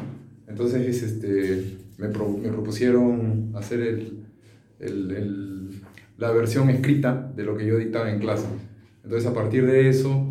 Entonces 0.48 1.02
este, 1.02 1.76
me, 1.98 2.08
pro- 2.08 2.36
me 2.36 2.48
propusieron 2.48 3.52
hacer 3.54 3.80
el- 3.80 4.24
el- 4.80 5.10
el- 5.12 5.70
la 6.16 6.32
versión 6.32 6.68
escrita 6.70 7.30
de 7.36 7.44
lo 7.44 7.56
que 7.56 7.66
yo 7.66 7.76
dictaba 7.78 8.10
en 8.10 8.18
clase. 8.18 8.46
Entonces 9.04 9.28
a 9.30 9.34
partir 9.34 9.66
de 9.66 9.88
eso 9.88 10.26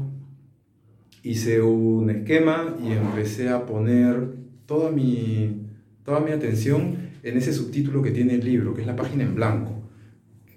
hice 1.23 1.61
un 1.61 2.09
esquema 2.09 2.75
y 2.83 2.91
empecé 2.91 3.49
a 3.49 3.65
poner 3.65 4.36
toda 4.67 4.91
mi, 4.91 5.63
toda 6.05 6.19
mi 6.19 6.31
atención 6.31 6.97
en 7.23 7.37
ese 7.37 7.51
subtítulo 7.53 8.03
que 8.03 8.11
tiene 8.11 8.35
el 8.35 8.45
libro, 8.45 8.75
que 8.75 8.81
es 8.81 8.87
la 8.87 8.95
página 8.95 9.23
en 9.23 9.33
blanco, 9.33 9.81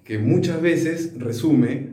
que 0.05 0.19
muchas 0.19 0.61
veces 0.61 1.15
resume 1.17 1.89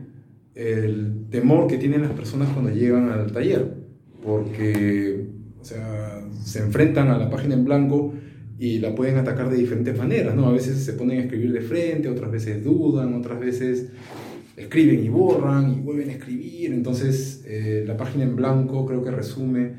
el 0.56 1.28
temor 1.30 1.68
que 1.68 1.78
tienen 1.78 2.02
las 2.02 2.12
personas 2.12 2.50
cuando 2.50 2.72
llegan 2.72 3.10
al 3.10 3.32
taller, 3.32 3.76
porque 4.24 5.28
o 5.62 5.64
sea, 5.64 6.28
se 6.44 6.60
enfrentan 6.60 7.10
a 7.10 7.18
la 7.18 7.30
página 7.30 7.54
en 7.54 7.64
blanco 7.64 8.14
y 8.60 8.80
la 8.80 8.96
pueden 8.96 9.18
atacar 9.18 9.50
de 9.50 9.58
diferentes 9.58 9.98
maneras, 9.98 10.36
¿no? 10.36 10.48
A 10.48 10.52
veces 10.52 10.84
se 10.84 10.94
ponen 10.94 11.20
a 11.20 11.24
escribir 11.24 11.54
de 11.54 11.62
frente, 11.62 12.10
otras 12.10 12.32
veces 12.32 12.64
dudan, 12.64 13.14
otras 13.14 13.40
veces 13.40 13.90
escriben 14.56 15.04
y 15.04 15.10
borran 15.10 15.74
y 15.74 15.80
vuelven 15.80 16.10
a 16.10 16.14
escribir. 16.14 16.74
Entonces, 16.74 17.44
eh, 17.46 17.84
la 17.86 17.96
página 17.96 18.24
en 18.24 18.36
blanco 18.36 18.86
creo 18.88 19.04
que 19.04 19.12
resume 19.12 19.74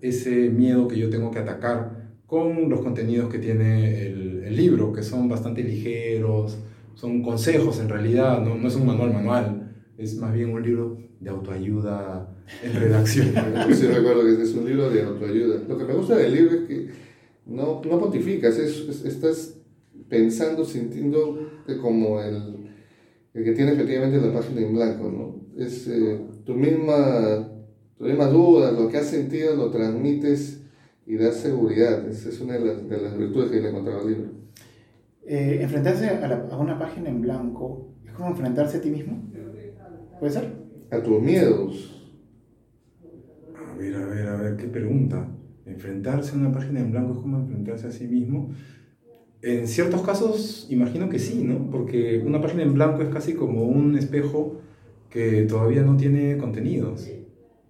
ese 0.00 0.50
miedo 0.50 0.88
que 0.88 0.98
yo 0.98 1.10
tengo 1.10 1.30
que 1.30 1.38
atacar 1.38 2.10
con 2.26 2.68
los 2.68 2.80
contenidos 2.80 3.30
que 3.30 3.38
tiene 3.38 4.06
el, 4.06 4.42
el 4.44 4.56
libro, 4.56 4.92
que 4.92 5.02
son 5.02 5.28
bastante 5.28 5.62
ligeros, 5.62 6.58
son 6.94 7.22
consejos 7.22 7.78
en 7.80 7.88
realidad, 7.88 8.40
no, 8.42 8.56
no 8.56 8.68
es 8.68 8.74
un 8.76 8.86
manual 8.86 9.12
manual, 9.12 9.74
es 9.98 10.16
más 10.16 10.32
bien 10.34 10.50
un 10.50 10.62
libro 10.62 10.98
de 11.20 11.30
autoayuda 11.30 12.34
en 12.62 12.72
redacción. 12.80 13.28
Sí 13.72 13.86
recuerdo 13.86 14.22
que 14.24 14.42
es 14.42 14.54
un 14.54 14.66
libro 14.66 14.90
de 14.90 15.02
autoayuda. 15.02 15.62
Lo 15.68 15.78
que 15.78 15.84
me 15.84 15.94
gusta 15.94 16.16
del 16.16 16.34
libro 16.34 16.54
es 16.56 16.60
que 16.62 16.88
no, 17.46 17.80
no 17.88 17.98
pontificas, 18.00 18.58
es, 18.58 18.76
es- 18.88 19.04
estás 19.04 19.58
pensando, 20.08 20.64
sintiendo 20.64 21.38
como 21.80 22.20
el, 22.20 22.70
el 23.34 23.44
que 23.44 23.52
tiene 23.52 23.72
efectivamente 23.72 24.20
la 24.26 24.32
página 24.32 24.60
en 24.60 24.74
blanco, 24.74 25.10
¿no? 25.10 25.62
Es 25.62 25.86
eh, 25.88 26.20
tu 26.44 26.54
misma, 26.54 27.48
tus 27.98 28.06
mismas 28.08 28.32
dudas, 28.32 28.72
lo 28.78 28.88
que 28.88 28.98
has 28.98 29.06
sentido 29.06 29.54
lo 29.56 29.70
transmites 29.70 30.62
y 31.06 31.16
das 31.16 31.36
seguridad. 31.36 32.06
Esa 32.08 32.28
es 32.28 32.40
una 32.40 32.54
de 32.54 32.64
las, 32.64 32.88
de 32.88 33.00
las 33.00 33.16
virtudes 33.16 33.50
que 33.50 33.60
le 33.60 33.66
he 33.66 33.70
encontrado 33.70 34.00
al 34.00 34.08
libro. 34.08 34.30
Eh, 35.26 35.58
enfrentarse 35.62 36.08
a, 36.08 36.28
la- 36.28 36.48
a 36.50 36.58
una 36.58 36.78
página 36.78 37.08
en 37.08 37.20
blanco 37.20 37.94
es 38.04 38.12
como 38.12 38.28
enfrentarse 38.30 38.78
a 38.78 38.80
ti 38.80 38.90
mismo. 38.90 39.22
¿Puede 40.18 40.32
ser? 40.32 40.52
A 40.90 41.02
tus 41.02 41.20
miedos. 41.22 41.92
A 43.54 43.74
ver, 43.76 43.94
a 43.96 44.06
ver, 44.06 44.28
a 44.28 44.36
ver, 44.36 44.56
qué 44.56 44.66
pregunta. 44.68 45.28
¿Enfrentarse 45.64 46.32
a 46.34 46.38
una 46.38 46.52
página 46.52 46.80
en 46.80 46.90
blanco 46.92 47.14
es 47.14 47.18
como 47.20 47.38
enfrentarse 47.38 47.86
a 47.88 47.90
sí 47.90 48.06
mismo? 48.06 48.50
En 49.42 49.68
ciertos 49.68 50.02
casos, 50.02 50.66
imagino 50.70 51.08
que 51.08 51.18
sí, 51.18 51.42
¿no? 51.44 51.70
Porque 51.70 52.22
una 52.24 52.40
página 52.40 52.62
en 52.62 52.74
blanco 52.74 53.02
es 53.02 53.08
casi 53.10 53.34
como 53.34 53.64
un 53.64 53.96
espejo 53.96 54.60
que 55.10 55.42
todavía 55.42 55.82
no 55.82 55.96
tiene 55.96 56.36
contenidos. 56.38 57.08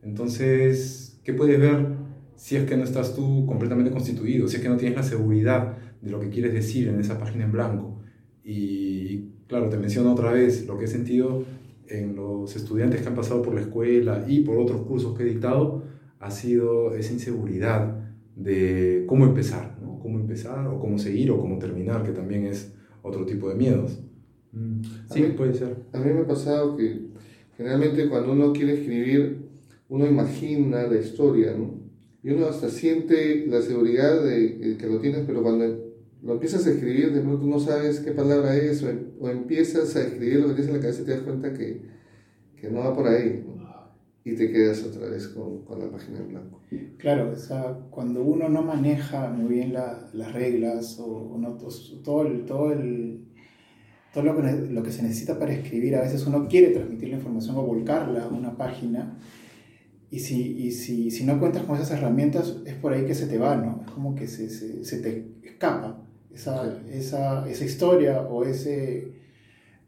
Entonces, 0.07 1.21
¿qué 1.25 1.33
puedes 1.33 1.59
ver 1.59 1.89
si 2.37 2.55
es 2.55 2.65
que 2.65 2.77
no 2.77 2.85
estás 2.85 3.17
tú 3.17 3.45
completamente 3.45 3.91
constituido? 3.91 4.47
Si 4.47 4.57
es 4.57 4.63
que 4.63 4.69
no 4.69 4.77
tienes 4.77 4.97
la 4.97 5.03
seguridad 5.03 5.77
de 6.01 6.11
lo 6.11 6.21
que 6.21 6.31
quieres 6.31 6.55
decir 6.55 6.89
en 6.89 7.01
esa 7.01 7.19
página 7.19 7.45
en 7.45 7.53
blanco. 7.53 7.99
Y 8.45 9.31
claro, 9.49 9.69
te 9.69 9.77
menciono 9.77 10.13
otra 10.13 10.31
vez 10.31 10.65
lo 10.67 10.79
que 10.79 10.85
he 10.85 10.89
sentido 10.89 11.45
en 11.89 12.15
los 12.15 12.55
estudiantes 12.55 13.03
que 13.03 13.09
han 13.09 13.17
pasado 13.17 13.43
por 13.43 13.55
la 13.55 13.63
escuela 13.63 14.25
y 14.29 14.41
por 14.41 14.59
otros 14.59 14.83
cursos 14.83 15.17
que 15.17 15.25
he 15.25 15.27
dictado, 15.27 15.83
ha 16.21 16.31
sido 16.31 16.95
esa 16.95 17.13
inseguridad 17.13 17.99
de 18.37 19.05
cómo 19.09 19.25
empezar, 19.25 19.77
¿no? 19.83 19.99
Cómo 19.99 20.21
empezar 20.21 20.69
o 20.69 20.79
cómo 20.79 20.99
seguir 20.99 21.33
o 21.33 21.39
cómo 21.39 21.59
terminar, 21.59 22.05
que 22.05 22.13
también 22.13 22.47
es 22.47 22.73
otro 23.03 23.27
tipo 23.27 23.49
de 23.49 23.57
miedos. 23.57 24.01
Mm, 24.53 24.83
sí, 25.11 25.23
puede 25.37 25.55
ser. 25.55 25.77
A 25.93 25.99
mí 25.99 26.13
me 26.13 26.21
ha 26.21 26.27
pasado 26.27 26.77
que 26.77 27.09
generalmente 27.57 28.09
cuando 28.09 28.33
uno 28.33 28.53
quiere 28.53 28.75
escribir, 28.75 29.46
uno 29.89 30.07
imagina 30.07 30.87
la 30.87 30.99
historia, 30.99 31.55
¿no? 31.57 31.75
Y 32.23 32.31
uno 32.31 32.47
hasta 32.47 32.69
siente 32.69 33.47
la 33.47 33.63
seguridad 33.63 34.23
de 34.25 34.77
que 34.79 34.87
lo 34.87 34.99
tienes, 34.99 35.25
pero 35.27 35.43
cuando 35.43 35.87
lo 36.23 36.33
empiezas 36.33 36.67
a 36.67 36.71
escribir, 36.71 37.13
de 37.13 37.21
pronto 37.21 37.47
no 37.47 37.61
sabes 37.61 38.01
qué 38.01 38.11
palabra 38.11 38.57
es, 38.57 38.83
o, 38.83 38.91
em, 38.91 39.11
o 39.21 39.29
empiezas 39.29 39.95
a 39.95 40.03
escribir 40.03 40.41
lo 40.41 40.49
que 40.49 40.55
tienes 40.55 40.69
en 40.69 40.75
la 40.75 40.81
cabeza 40.81 41.03
y 41.03 41.05
te 41.05 41.11
das 41.13 41.21
cuenta 41.21 41.53
que, 41.53 41.83
que 42.61 42.71
no 42.71 42.81
va 42.81 42.95
por 42.95 43.07
ahí, 43.07 43.45
y 44.25 44.35
te 44.35 44.51
quedas 44.51 44.83
otra 44.83 45.09
vez 45.09 45.29
con, 45.29 45.63
con, 45.63 45.79
la 45.79 45.89
página 45.89 46.19
en 46.19 46.29
blanco. 46.29 46.61
Claro, 46.99 47.31
o 47.31 47.37
sea, 47.37 47.79
cuando 47.91 48.25
uno 48.25 48.49
no 48.49 48.63
maneja 48.63 49.31
muy 49.31 49.55
bien 49.55 49.73
la, 49.73 50.11
las 50.13 50.33
reglas 50.33 50.99
o, 50.99 51.07
o 51.07 51.39
no, 51.39 51.57
todo, 52.03 52.27
el, 52.27 52.45
todo, 52.45 52.73
el, 52.73 53.21
todo 54.13 54.25
lo, 54.25 54.37
que, 54.37 54.73
lo 54.73 54.83
que 54.83 54.91
se 54.91 55.05
necesita 55.05 55.39
para 55.39 55.53
escribir, 55.53 55.95
a 55.95 56.01
veces 56.01 56.27
uno 56.27 56.49
quiere 56.49 56.71
transmitir 56.71 57.11
la 57.11 57.19
información 57.19 57.57
o 57.57 57.63
volcarla 57.63 58.25
a 58.25 58.29
una 58.29 58.57
página 58.57 59.17
y 60.11 60.21
si, 60.21 60.57
y 60.59 60.71
si, 60.71 61.11
si 61.11 61.25
no 61.25 61.39
cuentas 61.41 61.65
con 61.65 61.77
esas 61.77 61.99
herramientas 61.99 62.57
es 62.65 62.75
por 62.75 62.93
ahí 62.93 63.05
que 63.05 63.15
se 63.15 63.27
te 63.27 63.39
va, 63.39 63.57
¿no? 63.57 63.83
Es 63.85 63.91
como 63.91 64.15
que 64.15 64.29
se, 64.29 64.49
se, 64.49 64.85
se 64.85 64.99
te 64.99 65.33
escapa 65.43 66.07
esa, 66.33 66.65
sí. 66.65 66.87
esa, 66.93 67.49
esa 67.49 67.65
historia 67.65 68.23
o, 68.23 68.45
ese, 68.45 69.13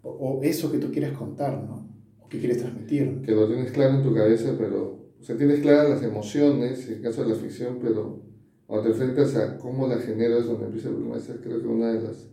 o, 0.02 0.10
o 0.10 0.42
eso 0.42 0.72
que 0.72 0.78
tú 0.78 0.90
quieres 0.90 1.12
contar, 1.12 1.62
¿no? 1.62 1.88
¿Qué 2.28 2.38
quieres 2.38 2.58
transmitir? 2.58 3.22
Que 3.22 3.32
lo 3.32 3.46
tienes 3.46 3.72
claro 3.72 3.96
en 3.96 4.02
tu 4.02 4.14
cabeza, 4.14 4.54
pero. 4.58 4.98
O 5.20 5.22
sea, 5.22 5.36
tienes 5.36 5.60
claras 5.60 5.90
las 5.90 6.02
emociones, 6.02 6.86
en 6.86 6.94
el 6.94 7.02
caso 7.02 7.24
de 7.24 7.30
la 7.30 7.34
ficción, 7.34 7.78
pero 7.82 8.22
cuando 8.66 8.84
te 8.84 8.92
enfrentas 8.92 9.34
a 9.34 9.58
cómo 9.58 9.88
la 9.88 9.98
generas, 9.98 10.46
donde 10.46 10.66
empieza 10.66 10.88
el 10.88 10.94
problema, 10.94 11.16
esa 11.16 11.40
creo 11.40 11.60
que 11.60 11.66
una 11.66 11.92
de 11.92 12.02
las. 12.02 12.28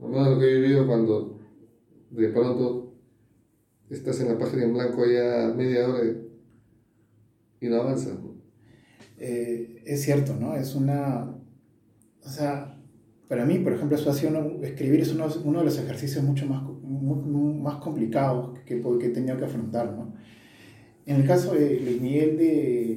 Lo 0.00 0.08
menos 0.08 0.28
lo 0.30 0.38
que 0.38 0.46
he 0.46 0.60
vivido 0.60 0.86
cuando 0.86 1.38
de 2.10 2.28
pronto 2.28 2.94
estás 3.90 4.20
en 4.20 4.28
la 4.28 4.38
página 4.38 4.64
en 4.64 4.74
blanco 4.74 5.04
ya 5.04 5.52
media 5.54 5.88
hora 5.88 6.04
y 7.60 7.66
no 7.68 7.76
avanzas. 7.76 8.14
Eh, 9.18 9.82
es 9.84 10.02
cierto, 10.02 10.36
¿no? 10.38 10.54
Es 10.54 10.74
una. 10.74 11.34
O 12.24 12.28
sea, 12.28 12.78
para 13.28 13.44
mí, 13.44 13.58
por 13.58 13.72
ejemplo, 13.72 13.96
eso 13.96 14.10
ha 14.10 14.14
escribir 14.62 15.00
es 15.00 15.12
uno, 15.12 15.58
de 15.58 15.64
los 15.64 15.78
ejercicios 15.78 16.24
mucho 16.24 16.46
más 16.46 16.62
más 17.62 17.76
complicados 17.76 18.58
que, 18.64 18.80
que 18.80 19.06
he 19.06 19.10
tenido 19.10 19.36
que 19.36 19.44
afrontar. 19.44 19.92
¿no? 19.92 20.14
En 21.06 21.16
el 21.16 21.26
caso 21.26 21.54
de 21.54 21.80
Luis 21.80 22.00
Miguel, 22.00 22.38
de, 22.38 22.96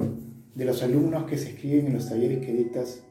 de, 0.56 0.66
los 0.66 0.82
alumnos 0.84 1.26
que 1.26 1.38
se 1.38 1.50
escriben 1.50 1.88
en 1.88 1.94
los 1.94 2.08
talleres 2.08 2.46
que 2.46 2.54
dictas, 2.54 3.04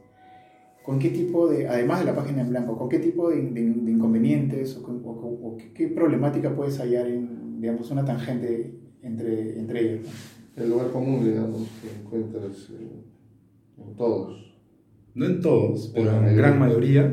¿con 0.83 0.99
qué 0.99 1.11
tipo 1.11 1.49
de, 1.49 1.69
además 1.69 2.01
de 2.01 2.07
la 2.07 2.15
página 2.15 2.41
en 2.41 2.51
blanco, 2.51 2.79
con 2.79 2.89
qué 2.89 2.99
tipo 2.99 3.31
de, 3.31 3.39
inconvenientes 3.39 4.79
o, 4.83 5.59
qué 5.75 5.89
problemática 5.89 6.55
puedes 6.55 6.79
hallar 6.79 7.07
en, 7.07 7.61
digamos, 7.61 7.91
una 7.91 8.05
tangente 8.05 8.75
entre, 9.03 9.59
entre 9.59 9.81
ellos? 9.81 10.07
¿no? 10.07 10.40
El 10.61 10.71
lugar 10.71 10.91
común, 10.91 11.25
digamos, 11.25 11.69
que 11.81 11.89
encuentras 12.01 12.69
en 12.71 13.95
todos. 13.97 14.55
No 15.15 15.27
en 15.27 15.41
todos, 15.41 15.91
pero 15.95 16.11
en 16.11 16.27
la 16.27 16.33
gran 16.33 16.59
mayoría 16.59 17.13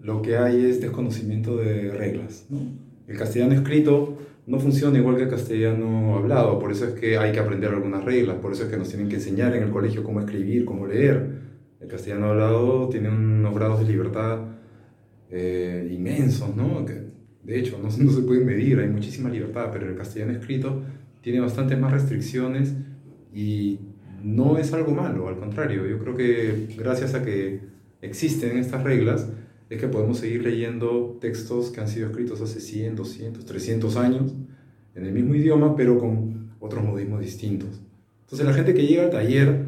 lo 0.00 0.20
que 0.20 0.36
hay 0.36 0.66
es 0.66 0.80
desconocimiento 0.80 1.56
de 1.56 1.90
reglas. 1.92 2.46
¿no? 2.50 2.58
El 3.06 3.16
castellano 3.16 3.54
escrito 3.54 4.18
no 4.46 4.58
funciona 4.58 4.98
igual 4.98 5.16
que 5.16 5.22
el 5.22 5.28
castellano 5.28 6.16
hablado, 6.16 6.58
por 6.58 6.72
eso 6.72 6.86
es 6.86 6.94
que 6.94 7.16
hay 7.16 7.32
que 7.32 7.38
aprender 7.38 7.70
algunas 7.70 8.04
reglas, 8.04 8.36
por 8.38 8.52
eso 8.52 8.64
es 8.64 8.70
que 8.70 8.76
nos 8.76 8.88
tienen 8.88 9.08
que 9.08 9.16
enseñar 9.16 9.54
en 9.54 9.62
el 9.62 9.70
colegio 9.70 10.02
cómo 10.02 10.20
escribir, 10.20 10.64
cómo 10.64 10.86
leer. 10.86 11.40
El 11.80 11.88
castellano 11.88 12.26
hablado 12.26 12.88
tiene 12.88 13.08
unos 13.08 13.54
grados 13.54 13.80
de 13.80 13.86
libertad 13.86 14.40
eh, 15.30 15.88
inmensos, 15.92 16.54
¿no? 16.56 16.84
Que 16.84 17.12
de 17.44 17.58
hecho 17.58 17.78
no, 17.78 17.84
no 18.04 18.12
se 18.12 18.22
pueden 18.22 18.44
medir, 18.44 18.80
hay 18.80 18.88
muchísima 18.88 19.30
libertad, 19.30 19.70
pero 19.72 19.88
el 19.88 19.96
castellano 19.96 20.32
escrito 20.32 20.82
tiene 21.22 21.40
bastantes 21.40 21.78
más 21.78 21.92
restricciones 21.92 22.74
y 23.34 23.78
no 24.22 24.58
es 24.58 24.72
algo 24.72 24.92
malo, 24.92 25.28
al 25.28 25.38
contrario, 25.38 25.86
yo 25.86 25.98
creo 25.98 26.14
que 26.14 26.68
gracias 26.76 27.14
a 27.14 27.22
que 27.22 27.60
existen 28.02 28.58
estas 28.58 28.82
reglas, 28.84 29.28
es 29.70 29.80
que 29.80 29.88
podemos 29.88 30.18
seguir 30.18 30.42
leyendo 30.42 31.16
textos 31.18 31.70
que 31.70 31.80
han 31.80 31.88
sido 31.88 32.08
escritos 32.08 32.42
hace 32.42 32.60
100, 32.60 32.96
200, 32.96 33.44
300 33.46 33.96
años 33.96 34.34
en 34.94 35.06
el 35.06 35.12
mismo 35.12 35.34
idioma, 35.34 35.74
pero 35.76 35.98
con 35.98 36.50
otros 36.60 36.84
modismos 36.84 37.20
distintos. 37.20 37.80
Entonces 38.24 38.46
la 38.46 38.52
gente 38.52 38.74
que 38.74 38.86
llega 38.86 39.04
al 39.04 39.10
taller 39.10 39.64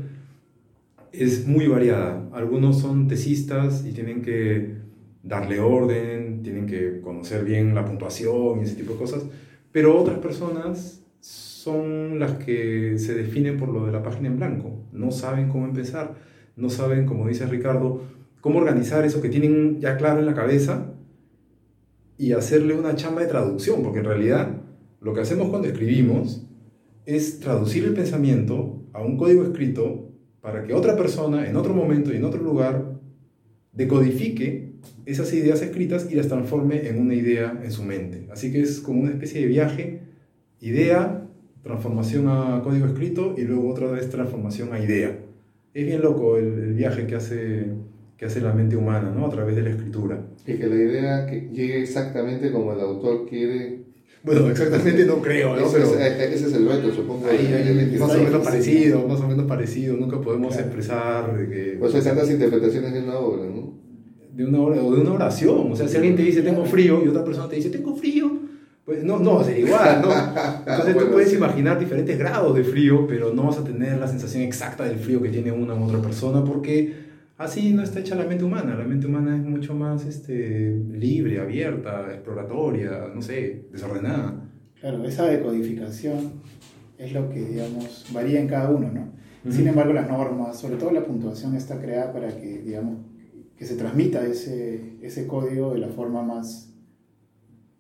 es 1.13 1.47
muy 1.47 1.69
variada. 1.69 2.29
Algunos 2.33 2.81
son 2.81 3.09
tesistas 3.09 3.87
y 3.87 3.93
tienen 3.93 4.21
que 4.21 4.75
darle 5.23 5.61
orden, 5.61 6.43
tienen 6.43 6.67
que 6.67 7.01
conocer 7.01 7.45
bien 7.45 7.75
la 7.75 7.87
puntuación 7.87 8.61
y 8.61 8.65
ese 8.65 8.75
tipo 8.75 8.93
de 8.93 8.99
cosas, 8.99 9.25
pero 9.73 9.99
otras 9.99 10.19
personas 10.19 11.04
son 11.25 12.19
las 12.19 12.33
que 12.33 12.99
se 12.99 13.15
definen 13.15 13.57
por 13.57 13.71
lo 13.71 13.87
de 13.87 13.93
la 13.93 14.03
página 14.03 14.29
en 14.29 14.37
blanco. 14.37 14.85
No 14.93 15.11
saben 15.11 15.49
cómo 15.49 15.65
empezar, 15.65 16.17
no 16.55 16.69
saben, 16.69 17.07
como 17.07 17.27
dice 17.27 17.47
Ricardo, 17.47 18.03
cómo 18.43 18.59
organizar 18.59 19.07
eso 19.07 19.23
que 19.23 19.31
tienen 19.31 19.81
ya 19.81 19.97
claro 19.97 20.21
en 20.21 20.27
la 20.27 20.35
cabeza 20.35 20.93
y 22.19 22.33
hacerle 22.33 22.75
una 22.75 22.95
chamba 22.95 23.23
de 23.23 23.29
traducción, 23.29 23.83
porque 23.83 24.01
en 24.01 24.05
realidad 24.05 24.61
lo 25.01 25.15
que 25.15 25.23
hacemos 25.23 25.49
cuando 25.49 25.67
escribimos 25.67 26.47
es 27.07 27.41
traducir 27.41 27.85
el 27.85 27.95
pensamiento 27.95 28.83
a 28.93 29.01
un 29.01 29.17
código 29.17 29.45
escrito 29.45 30.11
para 30.43 30.63
que 30.65 30.75
otra 30.75 30.95
persona 30.95 31.49
en 31.49 31.57
otro 31.57 31.73
momento 31.73 32.13
y 32.13 32.17
en 32.17 32.25
otro 32.25 32.43
lugar 32.43 33.01
decodifique 33.73 34.75
esas 35.07 35.33
ideas 35.33 35.63
escritas 35.63 36.07
y 36.11 36.17
las 36.17 36.29
transforme 36.29 36.87
en 36.87 37.01
una 37.01 37.15
idea 37.15 37.59
en 37.65 37.71
su 37.71 37.83
mente. 37.83 38.29
Así 38.31 38.53
que 38.53 38.61
es 38.61 38.81
como 38.81 39.01
una 39.01 39.13
especie 39.13 39.41
de 39.41 39.47
viaje, 39.47 40.14
idea, 40.69 41.27
transformación 41.63 42.29
a 42.29 42.61
código 42.63 42.87
escrito 42.87 43.35
y 43.37 43.43
luego 43.43 43.69
otra 43.71 43.91
vez 43.91 44.09
transformación 44.11 44.73
a 44.73 44.81
idea. 44.81 45.19
Es 45.73 45.87
bien 45.87 46.03
loco 46.03 46.37
el, 46.37 46.47
el 46.59 46.75
viaje 46.75 47.07
que 47.07 47.15
hace 47.17 47.67
que 48.17 48.27
hace 48.27 48.41
la 48.41 48.53
mente 48.53 48.77
humana, 48.77 49.13
¿no? 49.15 49.27
A 49.27 49.31
través 49.31 49.57
de 49.57 49.63
la 49.63 49.71
escritura. 49.71 50.25
Y 50.47 50.55
que 50.55 50.67
la 50.69 50.77
idea 50.77 51.27
que 51.27 51.49
llegue 51.53 51.83
exactamente 51.83 52.53
como 52.53 52.73
el 52.73 52.81
autor 52.81 53.27
quiere. 53.29 53.83
Bueno, 54.23 54.49
exactamente 54.49 55.05
no 55.05 55.21
creo, 55.21 55.57
¿no? 55.57 55.67
Ese, 55.67 55.79
Pero 55.79 55.99
es, 55.99 56.33
ese 56.35 56.47
es 56.47 56.53
el 56.55 56.69
reto, 56.69 56.93
supongo. 56.93 57.27
ahí, 57.27 57.47
ahí, 57.53 57.97
más 57.99 58.11
o 58.15 58.19
menos 58.19 58.41
sí. 58.41 58.45
parecido, 58.45 59.09
más 59.09 59.21
o 59.21 59.29
menos 59.29 59.47
parecido. 59.47 59.97
Nunca 59.97 60.21
podemos 60.21 60.55
Claro. 60.55 60.65
expresar 60.65 61.49
que... 61.51 61.77
Pues 61.79 61.95
hay 61.95 62.03
tantas 62.03 62.31
interpretaciones 62.31 62.93
de 62.95 63.01
una 63.03 63.19
obra, 63.19 63.45
¿no? 63.51 63.75
de 64.35 64.45
una, 64.45 64.61
hora, 64.61 64.83
o 64.83 64.95
de 64.95 65.01
una 65.01 65.13
oración. 65.13 65.73
O 65.73 65.77
sea, 65.77 65.87
si 65.87 65.97
alguien 65.97 66.17
te 66.17 66.23
dice 66.23 66.43
tengo 66.43 66.65
frío 66.65 67.03
y 67.05 67.09
otra 67.09 67.25
persona 67.25 67.49
te 67.49 67.57
dice 67.57 67.71
tengo 67.71 67.95
frío, 67.95 68.31
pues 68.85 69.03
no, 69.03 69.19
no 69.19 69.37
va 69.37 69.41
a 69.43 69.45
ser 69.45 69.59
igual, 69.59 70.03
¿no? 70.03 70.11
Entonces 70.59 70.95
Bueno, 70.95 71.09
tú 71.09 71.13
puedes 71.13 71.31
sí. 71.31 71.37
imaginar 71.37 71.79
diferentes 71.79 72.19
grados 72.19 72.55
de 72.55 72.65
frío, 72.65 73.07
pero 73.07 73.33
no 73.33 73.45
vas 73.45 73.59
a 73.59 73.65
tener 73.65 73.99
la 73.99 74.07
sensación 74.07 74.43
exacta 74.43 74.85
del 74.85 74.99
frío 74.99 75.23
que 75.23 75.31
tiene 75.31 75.53
una 75.53 75.75
u 75.75 75.85
otra 75.85 76.01
persona 76.01 76.45
porque 76.45 76.95
así 77.39 77.73
no 77.73 77.83
está 77.83 78.01
hecha 78.01 78.15
la 78.15 78.25
mente 78.25 78.45
humana. 78.45 78.75
La 78.77 78.85
mente 78.85 79.07
humana 79.07 79.37
es 79.37 79.43
mucho 79.43 79.75
más 79.75 80.05
este, 80.05 80.77
libre, 80.93 81.41
abierta, 81.41 82.13
exploratoria, 82.13 83.09
no 83.15 83.23
sé, 83.23 83.67
desordenada. 83.73 84.35
Claro, 84.81 85.03
esa 85.05 85.25
decodificación 85.27 86.33
es 86.99 87.13
lo 87.13 87.31
que, 87.31 87.41
digamos, 87.43 88.07
varía 88.13 88.39
en 88.41 88.49
cada 88.49 88.69
uno, 88.71 88.91
¿no? 88.93 89.13
Ujú. 89.45 89.53
Sin 89.53 89.67
embargo, 89.67 89.95
las 89.95 90.09
normas, 90.09 90.59
sobre 90.59 90.77
todo 90.77 90.91
la 90.91 91.05
puntuación, 91.05 91.55
está 91.57 91.81
creada 91.81 92.13
para 92.13 92.29
que, 92.37 92.59
digamos, 92.59 92.99
que 93.57 93.65
se 93.65 93.77
transmita 93.77 94.27
ese, 94.27 94.99
ese 95.01 95.27
código 95.27 95.73
de 95.73 95.79
la 95.81 95.89
forma 95.89 96.23
más, 96.23 96.74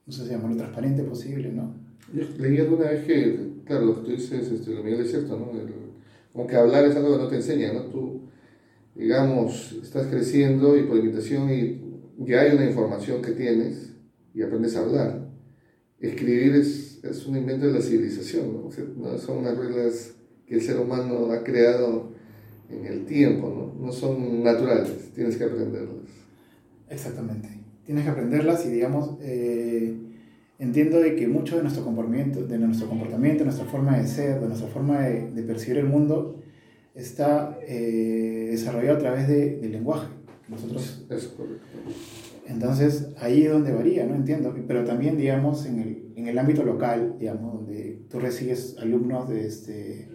no 0.07 0.13
sé 0.13 0.25
si 0.25 0.31
llamarlo, 0.31 0.57
transparente 0.57 1.03
posible, 1.03 1.51
¿no? 1.53 1.75
Yo 2.13 2.25
leí 2.39 2.59
alguna 2.59 2.91
vez 2.91 3.05
que, 3.05 3.39
claro, 3.65 3.87
lo 3.87 3.95
que 3.97 4.01
tú 4.03 4.11
dices, 4.17 4.51
este, 4.51 4.73
lo 4.75 4.83
Miguel 4.85 5.01
es 5.01 5.11
cierto, 5.11 5.39
¿no? 5.39 5.51
El- 5.59 5.85
como 6.33 6.47
que 6.49 6.57
hablar 6.57 6.85
es 6.85 6.97
algo 6.97 7.13
que 7.17 7.23
no 7.23 7.29
te 7.29 7.37
enseña, 7.37 7.73
¿no? 7.73 7.83
Tú, 7.85 8.23
digamos, 8.95 9.73
estás 9.83 10.07
creciendo 10.09 10.77
y 10.77 10.83
por 10.85 10.99
imitación 10.99 11.51
y 11.51 11.81
ya 12.19 12.41
hay 12.43 12.55
una 12.57 12.67
información 12.67 13.23
que 13.23 13.33
tienes 13.33 13.93
y 14.35 14.43
aprendes 14.43 14.77
a 14.77 14.81
hablar. 14.81 15.29
Escribir 16.01 16.57
es, 16.57 17.03
es 17.05 17.27
un 17.27 17.37
invento 17.37 17.67
de 17.67 17.73
la 17.73 17.81
civilización, 17.81 18.53
¿no? 18.53 18.67
O 18.67 18.73
sea, 18.73 18.85
no 18.97 19.17
son 19.19 19.39
unas 19.39 19.57
reglas 19.57 20.15
que 20.47 20.57
el 20.57 20.61
ser 20.63 20.79
humano 20.79 21.31
ha 21.33 21.43
creado 21.43 22.13
en 22.69 22.85
el 22.87 23.07
tiempo, 23.07 23.49
¿no? 23.79 23.87
No 23.87 23.93
son 23.93 24.43
naturales, 24.43 25.13
tienes 25.15 25.37
que 25.37 25.45
aprenderlas. 25.45 26.09
Exactamente. 26.89 27.49
Tienes 27.87 28.05
que 28.05 28.11
aprenderlas 28.11 28.65
y, 28.67 28.71
digamos, 28.71 29.19
eh, 29.21 29.95
entiendo 30.59 31.01
de 31.01 31.17
que 31.17 31.29
mucho 31.29 31.57
de 31.57 31.63
nuestro 31.63 31.85
comportamiento, 31.85 32.47
de 32.47 32.59
nuestro 32.59 32.89
comportamiento, 32.89 33.45
nuestra 33.45 33.67
forma 33.67 33.99
de 33.99 34.07
ser, 34.07 34.41
de 34.41 34.47
nuestra 34.47 34.69
forma 34.69 35.01
de, 35.01 35.31
de 35.31 35.43
percibir 35.43 35.79
el 35.79 35.87
mundo, 35.87 36.41
está 36.95 37.59
eh, 37.67 38.49
desarrollado 38.51 38.97
a 38.97 39.01
través 39.01 39.29
de, 39.29 39.57
del 39.57 39.73
lenguaje. 39.73 40.09
Nosotros 40.49 41.07
Es 41.11 41.27
correcto. 41.29 41.65
Entonces, 42.47 43.09
ahí 43.19 43.45
es 43.45 43.51
donde 43.51 43.73
varía, 43.73 44.07
¿no? 44.07 44.15
Entiendo. 44.15 44.55
Pero 44.67 44.85
también, 44.85 45.17
digamos, 45.17 45.65
en 45.67 45.81
el, 45.81 46.13
en 46.17 46.29
el 46.29 46.39
ámbito 46.39 46.63
local, 46.63 47.17
digamos, 47.19 47.55
donde 47.55 48.03
tú 48.11 48.21
recibes 48.21 48.77
alumnos 48.79 49.29
de 49.29 49.47
este, 49.47 50.09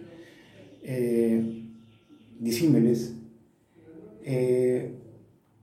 eh, 0.82 1.64
disímiles, 2.38 3.14
eh, 4.24 4.94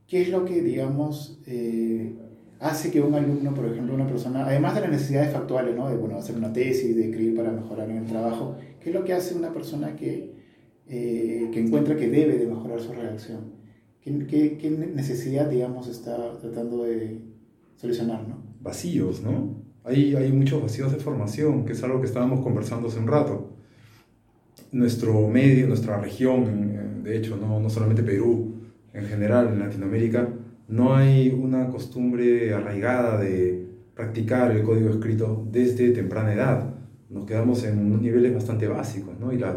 ¿qué 0.08 0.22
es 0.22 0.30
lo 0.30 0.44
que, 0.44 0.62
digamos, 0.62 1.38
eh, 1.46 2.14
hace 2.58 2.90
que 2.90 3.00
un 3.00 3.14
alumno, 3.14 3.54
por 3.54 3.66
ejemplo, 3.66 3.94
una 3.94 4.06
persona, 4.06 4.44
además 4.44 4.74
de 4.74 4.80
las 4.80 4.90
necesidades 4.90 5.32
factuales, 5.32 5.76
¿no? 5.76 5.88
de 5.88 5.96
bueno, 5.96 6.16
hacer 6.16 6.34
una 6.34 6.52
tesis, 6.52 6.96
de 6.96 7.10
escribir 7.10 7.36
para 7.36 7.52
mejorar 7.52 7.88
en 7.90 7.98
el 7.98 8.06
trabajo, 8.06 8.56
¿qué 8.80 8.88
es 8.88 8.94
lo 8.94 9.04
que 9.04 9.12
hace 9.12 9.34
una 9.34 9.52
persona 9.52 9.94
que, 9.94 10.34
eh, 10.88 11.50
que 11.52 11.60
encuentra 11.60 11.94
que 11.94 12.08
debe 12.08 12.38
de 12.38 12.46
mejorar 12.46 12.80
su 12.80 12.92
redacción? 12.92 13.58
¿Qué, 14.00 14.26
qué, 14.26 14.56
qué 14.56 14.70
necesidad, 14.70 15.48
digamos, 15.50 15.86
está 15.88 16.38
tratando 16.40 16.84
de 16.84 17.20
solucionar? 17.76 18.26
¿no? 18.26 18.42
Vacíos, 18.60 19.22
¿no? 19.22 19.62
Hay, 19.84 20.14
hay 20.16 20.32
muchos 20.32 20.62
vacíos 20.62 20.90
de 20.90 20.98
formación, 20.98 21.64
que 21.64 21.72
es 21.72 21.82
algo 21.82 22.00
que 22.00 22.06
estábamos 22.06 22.40
conversando 22.40 22.88
hace 22.88 22.98
un 22.98 23.06
rato. 23.06 23.50
Nuestro 24.72 25.28
medio, 25.28 25.66
nuestra 25.66 25.98
región, 25.98 27.02
de 27.02 27.16
hecho, 27.16 27.36
no, 27.36 27.60
no 27.60 27.70
solamente 27.70 28.02
Perú, 28.02 28.58
en 28.92 29.04
general 29.06 29.48
en 29.48 29.60
Latinoamérica, 29.60 30.28
no 30.68 30.94
hay 30.94 31.30
una 31.30 31.68
costumbre 31.68 32.52
arraigada 32.52 33.18
de 33.18 33.66
practicar 33.94 34.50
el 34.50 34.62
código 34.62 34.90
escrito 34.90 35.46
desde 35.50 35.90
temprana 35.90 36.34
edad. 36.34 36.74
Nos 37.08 37.24
quedamos 37.24 37.64
en 37.64 37.78
unos 37.78 38.02
niveles 38.02 38.34
bastante 38.34 38.68
básicos, 38.68 39.18
¿no? 39.18 39.32
Y 39.32 39.38
las 39.38 39.54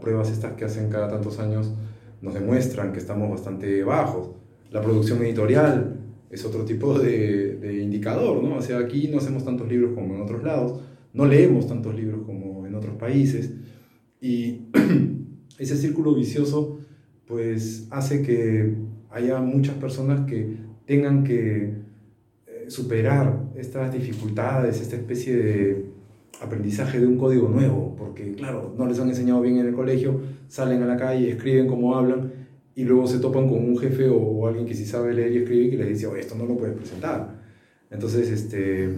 pruebas 0.00 0.30
estas 0.30 0.52
que 0.52 0.64
hacen 0.64 0.90
cada 0.90 1.08
tantos 1.08 1.38
años 1.38 1.72
nos 2.20 2.34
demuestran 2.34 2.92
que 2.92 2.98
estamos 2.98 3.30
bastante 3.30 3.82
bajos. 3.82 4.30
La 4.70 4.80
producción 4.80 5.22
editorial 5.22 5.96
es 6.30 6.44
otro 6.44 6.64
tipo 6.64 6.98
de, 6.98 7.56
de 7.56 7.82
indicador, 7.82 8.42
¿no? 8.42 8.56
O 8.56 8.62
sea, 8.62 8.78
aquí 8.78 9.08
no 9.08 9.18
hacemos 9.18 9.44
tantos 9.44 9.68
libros 9.68 9.92
como 9.94 10.14
en 10.14 10.20
otros 10.20 10.42
lados, 10.42 10.80
no 11.12 11.26
leemos 11.26 11.66
tantos 11.66 11.94
libros 11.94 12.22
como 12.24 12.66
en 12.66 12.74
otros 12.74 12.96
países, 12.96 13.52
y 14.20 14.68
ese 15.58 15.76
círculo 15.76 16.14
vicioso 16.14 16.78
pues 17.26 17.86
hace 17.90 18.22
que 18.22 18.74
haya 19.10 19.38
muchas 19.40 19.76
personas 19.76 20.26
que 20.26 20.56
tengan 20.86 21.24
que 21.24 21.74
eh, 22.46 22.64
superar 22.68 23.50
estas 23.54 23.92
dificultades, 23.92 24.80
esta 24.80 24.96
especie 24.96 25.36
de 25.36 25.86
aprendizaje 26.40 26.98
de 26.98 27.06
un 27.06 27.18
código 27.18 27.48
nuevo, 27.48 27.94
porque 27.96 28.34
claro, 28.34 28.74
no 28.76 28.86
les 28.86 28.98
han 28.98 29.08
enseñado 29.08 29.40
bien 29.40 29.58
en 29.58 29.66
el 29.66 29.74
colegio, 29.74 30.20
salen 30.48 30.82
a 30.82 30.86
la 30.86 30.96
calle, 30.96 31.30
escriben 31.30 31.68
como 31.68 31.94
hablan 31.94 32.32
y 32.74 32.84
luego 32.84 33.06
se 33.06 33.18
topan 33.18 33.48
con 33.48 33.64
un 33.64 33.78
jefe 33.78 34.08
o, 34.08 34.46
alguien 34.46 34.66
que 34.66 34.74
sí 34.74 34.84
sabe 34.84 35.14
leer 35.14 35.32
y 35.32 35.38
escribir 35.38 35.70
que 35.70 35.76
les 35.76 35.88
dice, 35.88 36.06
oye, 36.06 36.20
esto 36.20 36.34
no 36.34 36.46
lo 36.46 36.56
puedes 36.56 36.74
presentar. 36.74 37.40
Entonces, 37.90 38.30
este, 38.30 38.88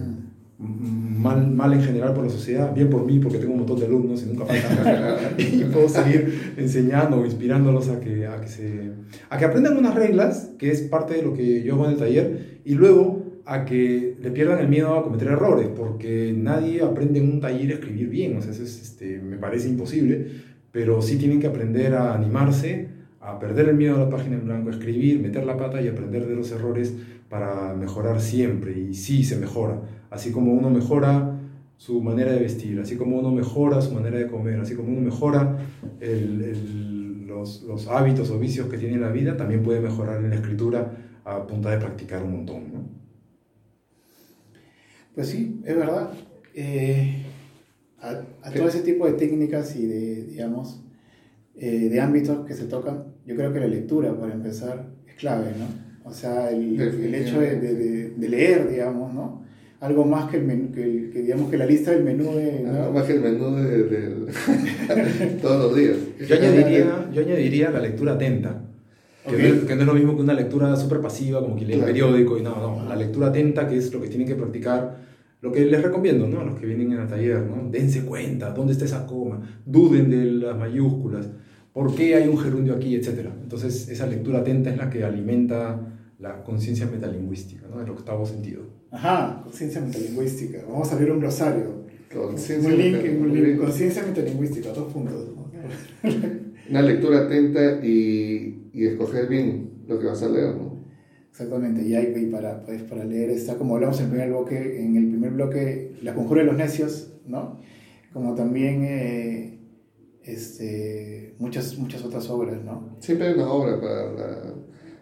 mal, 0.57 1.51
mal 1.51 1.73
en 1.73 1.81
general 1.81 2.13
por 2.13 2.23
la 2.23 2.29
sociedad, 2.29 2.73
bien 2.73 2.89
por 2.89 3.05
mí 3.05 3.19
porque 3.19 3.37
tengo 3.37 3.53
un 3.53 3.59
montón 3.59 3.79
de 3.79 3.85
alumnos 3.85 4.23
y 4.23 4.27
nunca 4.27 4.45
faltan 4.45 5.35
y 5.37 5.63
puedo 5.65 5.89
seguir 5.89 6.53
enseñando 6.57 7.19
o 7.19 7.25
inspirándolos 7.25 7.89
a 7.89 7.99
que, 7.99 8.25
a 8.25 8.39
que, 8.39 8.47
se, 8.47 8.91
a 9.29 9.37
que 9.37 9.45
aprendan 9.45 9.77
unas 9.77 9.95
reglas, 9.95 10.51
que 10.57 10.71
es 10.71 10.81
parte 10.81 11.15
de 11.15 11.23
lo 11.23 11.33
que 11.33 11.63
yo 11.63 11.75
hago 11.75 11.85
en 11.85 11.91
el 11.91 11.97
taller, 11.97 12.59
y 12.63 12.75
luego 12.75 13.23
a 13.45 13.65
que 13.65 14.15
le 14.19 14.31
pierdan 14.31 14.59
el 14.59 14.69
miedo 14.69 14.95
a 14.95 15.03
cometer 15.03 15.27
errores, 15.27 15.67
porque 15.75 16.33
nadie 16.35 16.81
aprende 16.81 17.19
en 17.19 17.31
un 17.31 17.41
taller 17.41 17.71
a 17.71 17.73
escribir 17.75 18.09
bien, 18.09 18.37
o 18.37 18.41
sea, 18.41 18.51
eso 18.51 18.63
es, 18.63 18.81
este, 18.81 19.19
me 19.19 19.37
parece 19.37 19.67
imposible, 19.67 20.27
pero 20.71 21.01
sí 21.01 21.17
tienen 21.17 21.39
que 21.39 21.47
aprender 21.47 21.93
a 21.93 22.13
animarse, 22.13 22.87
a 23.21 23.39
perder 23.39 23.69
el 23.69 23.75
miedo 23.75 23.95
a 23.95 23.99
la 23.99 24.09
página 24.09 24.35
en 24.35 24.45
blanco, 24.45 24.69
a 24.69 24.71
escribir, 24.71 25.19
meter 25.19 25.45
la 25.45 25.57
pata 25.57 25.81
y 25.81 25.87
aprender 25.87 26.27
de 26.27 26.35
los 26.35 26.51
errores 26.51 26.93
para 27.29 27.73
mejorar 27.73 28.21
siempre, 28.21 28.77
y 28.77 28.93
sí 28.93 29.23
se 29.23 29.35
mejora 29.35 29.81
así 30.09 30.31
como 30.31 30.53
uno 30.53 30.69
mejora 30.69 31.39
su 31.77 32.01
manera 32.01 32.31
de 32.31 32.39
vestir, 32.39 32.79
así 32.79 32.95
como 32.95 33.19
uno 33.19 33.31
mejora 33.31 33.81
su 33.81 33.93
manera 33.93 34.17
de 34.17 34.27
comer, 34.27 34.59
así 34.59 34.75
como 34.75 34.89
uno 34.89 35.01
mejora 35.01 35.57
los, 37.27 37.63
los, 37.63 37.87
hábitos 37.87 38.29
o 38.29 38.39
vicios 38.39 38.69
que 38.69 38.77
tiene 38.77 38.95
en 38.95 39.01
la 39.01 39.11
vida, 39.11 39.35
también 39.35 39.61
puede 39.61 39.81
mejorar 39.81 40.23
en 40.23 40.29
la 40.29 40.35
escritura 40.35 40.97
a 41.25 41.45
punta 41.45 41.71
de 41.71 41.77
practicar 41.77 42.23
un 42.23 42.31
montón. 42.31 42.73
¿no? 42.73 42.89
Pues 45.15 45.27
sí, 45.27 45.61
es 45.65 45.75
verdad. 45.75 46.11
Eh, 46.53 47.23
a, 48.01 48.51
todo 48.51 48.67
ese 48.67 48.81
tipo 48.81 49.05
de 49.05 49.13
técnicas 49.13 49.75
y 49.75 49.85
de, 49.85 50.23
digamos, 50.25 50.81
eh, 51.55 51.89
de 51.89 52.01
ámbitos 52.01 52.45
que 52.45 52.53
se 52.53 52.65
tocan, 52.65 53.05
yo 53.25 53.35
creo 53.35 53.51
que 53.51 53.59
la 53.59 53.67
lectura, 53.67 54.17
para 54.17 54.33
empezar, 54.33 54.89
es 55.07 55.15
clave, 55.15 55.53
¿no? 55.57 55.85
O 56.07 56.13
sea, 56.13 56.51
el, 56.51 56.79
el 56.79 57.15
hecho 57.15 57.39
de, 57.39 57.59
de, 57.59 58.09
de, 58.11 58.29
leer, 58.29 58.69
digamos, 58.69 59.13
¿no? 59.13 59.44
Algo 59.79 60.05
más 60.05 60.29
que, 60.29 60.37
el 60.37 60.45
menú, 60.45 60.71
que, 60.71 61.09
que, 61.11 61.21
digamos 61.21 61.49
que 61.49 61.57
la 61.57 61.65
lista 61.65 61.91
del 61.91 62.03
menú 62.03 62.35
de... 62.35 62.65
Algo 62.67 62.93
más 62.93 63.03
que 63.03 63.13
el 63.13 63.21
menú 63.21 63.55
de, 63.55 64.25
todos 65.41 65.65
los 65.65 65.75
días. 65.75 65.97
Yo 66.27 66.35
añadiría, 66.35 67.09
yo 67.13 67.21
añadiría 67.21 67.69
la 67.71 67.79
lectura 67.79 68.13
atenta. 68.13 68.61
Que, 69.27 69.31
no 69.31 69.37
es, 69.37 69.63
que, 69.63 69.75
no 69.75 69.81
es, 69.81 69.87
lo 69.87 69.93
mismo 69.93 70.15
que 70.15 70.21
una 70.21 70.33
lectura 70.33 70.75
súper 70.75 71.01
pasiva, 71.01 71.41
como 71.41 71.55
que 71.55 71.65
lee 71.65 71.73
el 71.73 71.81
periódico 71.81 72.37
y 72.37 72.43
no, 72.43 72.55
no. 72.55 72.87
La 72.87 72.95
lectura 72.95 73.27
atenta, 73.27 73.67
que 73.67 73.77
es 73.77 73.91
lo 73.91 74.01
que 74.01 74.07
tienen 74.07 74.27
que 74.27 74.35
practicar, 74.35 74.97
lo 75.41 75.51
que 75.51 75.65
les 75.65 75.81
recomiendo, 75.81 76.27
¿no? 76.27 76.41
A 76.41 76.43
los 76.43 76.59
que 76.59 76.65
vienen 76.65 76.93
en 76.93 76.99
el 76.99 77.07
taller, 77.07 77.41
¿no? 77.41 77.69
Dense 77.69 78.03
cuenta, 78.03 78.51
¿dónde 78.51 78.73
está 78.73 78.85
esa 78.85 79.05
coma? 79.05 79.41
Duden 79.65 80.09
de 80.09 80.25
las 80.25 80.57
mayúsculas, 80.57 81.27
¿por 81.73 81.93
qué 81.95 82.15
hay 82.15 82.27
un 82.27 82.37
gerundio 82.37 82.75
aquí, 82.75 82.95
etcétera? 82.95 83.31
Entonces, 83.41 83.89
esa 83.89 84.07
lectura 84.07 84.39
atenta 84.39 84.69
es 84.69 84.77
la 84.77 84.89
que 84.89 85.03
alimenta 85.03 85.79
la 86.19 86.43
conciencia 86.43 86.85
metalingüística, 86.85 87.67
¿no? 87.67 87.81
El 87.81 87.89
octavo 87.89 88.25
sentido. 88.25 88.63
Ajá, 88.91 89.41
conciencia 89.43 89.81
metalingüística. 89.81 90.63
Vamos 90.67 90.91
a 90.91 90.95
abrir 90.95 91.11
un 91.11 91.19
glosario. 91.19 91.85
Conciencia 92.13 92.69
un 92.69 93.33
link, 93.33 93.59
conciencia 93.59 94.03
metalingüística, 94.03 94.69
dos 94.69 94.91
puntos. 94.93 95.27
Una 96.69 96.81
lectura 96.81 97.25
atenta 97.25 97.85
y, 97.85 98.69
y, 98.73 98.85
escoger 98.85 99.27
bien 99.27 99.83
lo 99.87 99.99
que 99.99 100.07
vas 100.07 100.23
a 100.23 100.29
leer, 100.29 100.55
¿no? 100.55 100.85
Exactamente, 101.29 101.83
y 101.83 101.93
hay 101.93 102.25
para, 102.27 102.63
pues, 102.63 102.81
para 102.83 103.03
leer, 103.03 103.29
está 103.29 103.55
como 103.57 103.75
hablamos 103.75 103.99
en 103.99 104.05
el 104.05 104.11
primer 104.11 104.29
bloque, 104.29 104.83
en 104.83 104.95
el 104.95 105.09
primer 105.09 105.31
bloque, 105.31 105.95
La 106.01 106.15
conjura 106.15 106.41
de 106.41 106.47
los 106.47 106.55
necios, 106.55 107.11
¿no? 107.27 107.59
Como 108.13 108.35
también 108.35 108.85
eh, 108.85 109.59
este, 110.23 111.35
muchas, 111.37 111.77
muchas 111.77 112.03
otras 112.03 112.29
obras, 112.29 112.63
¿no? 112.63 112.95
Siempre 112.99 113.27
hay 113.27 113.33
una 113.33 113.51
obra 113.51 113.79
para 113.79 114.11
la 114.13 114.53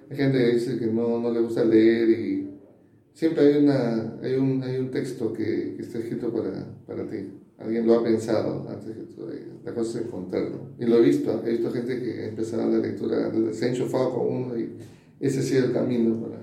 hay 0.09 0.17
gente 0.17 0.37
que 0.37 0.53
dice 0.53 0.77
que 0.77 0.87
no, 0.87 1.19
no 1.19 1.31
le 1.31 1.39
gusta 1.39 1.63
leer 1.63 2.09
y 2.09 2.49
siempre 3.13 3.45
hay, 3.45 3.63
una, 3.63 4.15
hay, 4.21 4.35
un, 4.35 4.63
hay 4.63 4.77
un 4.77 4.91
texto 4.91 5.33
que, 5.33 5.73
que 5.75 5.81
está 5.81 5.99
escrito 5.99 6.31
para, 6.31 6.65
para 6.85 7.09
ti. 7.09 7.29
Alguien 7.57 7.87
lo 7.87 7.99
ha 7.99 8.03
pensado 8.03 8.67
antes 8.69 8.95
que 8.95 9.03
tú. 9.03 9.27
La 9.63 9.73
cosa 9.73 9.99
es 9.99 10.05
encontrarlo. 10.05 10.71
Y 10.79 10.85
lo 10.85 10.97
he 10.97 11.01
visto. 11.01 11.41
He 11.45 11.51
visto 11.51 11.71
gente 11.71 12.01
que 12.01 12.23
ha 12.23 12.27
empezado 12.27 12.69
la 12.69 12.79
lectura, 12.79 13.31
se 13.53 13.65
ha 13.65 13.69
enchufado 13.69 14.13
con 14.13 14.27
uno 14.27 14.57
y 14.57 14.73
ese 15.19 15.39
ha 15.39 15.43
sido 15.43 15.65
el 15.65 15.71
camino 15.71 16.19
para... 16.19 16.41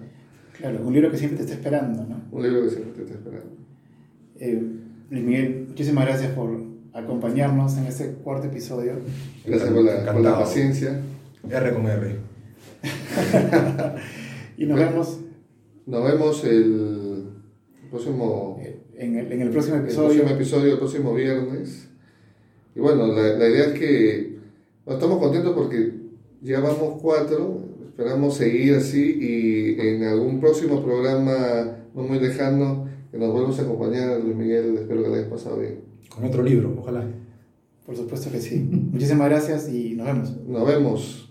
Claro, 0.57 0.87
un 0.87 0.93
libro 0.93 1.11
que 1.11 1.19
siempre 1.19 1.39
te 1.39 1.45
está 1.45 1.55
esperando, 1.55 2.05
¿no? 2.05 2.23
Un 2.31 2.43
libro 2.43 2.63
que 2.63 2.71
siempre 2.71 2.93
te 2.93 3.03
está 3.03 3.15
esperando. 3.15 3.57
Eh, 4.37 4.63
Luis 5.11 5.25
Miguel, 5.25 5.67
muchísimas 5.69 6.07
gracias 6.07 6.33
por 6.33 6.51
acompañarnos 6.93 7.77
en 7.77 7.87
este 7.87 8.13
cuarto 8.25 8.47
episodio. 8.47 8.93
Gracias 9.45 9.71
por 9.71 9.85
la, 9.85 10.13
por 10.13 10.23
la 10.23 10.39
paciencia. 10.39 11.01
R 11.51 11.75
con 11.75 11.87
R. 11.87 12.30
y 14.57 14.67
nos 14.67 14.79
vemos. 14.79 15.21
Nos 15.87 16.05
vemos 16.05 16.45
el 16.45 17.25
próximo. 17.91 18.61
En 18.97 19.17
el, 19.17 19.33
en 19.33 19.43
el 19.43 19.51
próximo 19.51 19.77
episodio. 19.77 20.11
El 20.11 20.17
próximo 20.19 20.37
episodio, 20.37 20.73
el 20.73 20.79
próximo 20.79 21.15
viernes. 21.15 21.89
Y 22.75 22.81
bueno, 22.81 23.07
la, 23.07 23.23
la 23.39 23.49
idea 23.49 23.67
es 23.67 23.79
que 23.79 24.39
estamos 24.87 25.19
contentos 25.19 25.55
porque 25.55 25.95
ya 26.43 26.61
vamos 26.61 27.01
cuatro. 27.01 27.65
Esperamos 27.89 28.37
seguir 28.37 28.77
así 28.77 29.19
y 29.21 29.81
en 29.81 30.05
algún 30.05 30.41
próximo 30.41 30.83
programa 30.83 31.77
no 31.95 32.03
muy 32.03 32.19
lejano 32.19 32.89
que 33.11 33.19
nos 33.19 33.33
vuelvamos 33.33 33.59
a 33.59 33.63
acompañar, 33.63 34.21
Luis 34.21 34.37
Miguel. 34.37 34.79
Espero 34.79 35.03
que 35.03 35.09
le 35.09 35.19
haya 35.19 35.31
pasado 35.31 35.59
bien. 35.59 35.81
Con 36.09 36.25
otro 36.25 36.43
libro, 36.43 36.75
ojalá. 36.79 37.05
Por 37.85 37.97
supuesto 37.97 38.31
que 38.31 38.41
sí. 38.41 38.69
Muchísimas 38.93 39.29
gracias 39.29 39.69
y 39.69 39.95
nos 39.95 40.07
vemos. 40.07 40.37
Nos 40.47 40.67
vemos. 40.67 41.30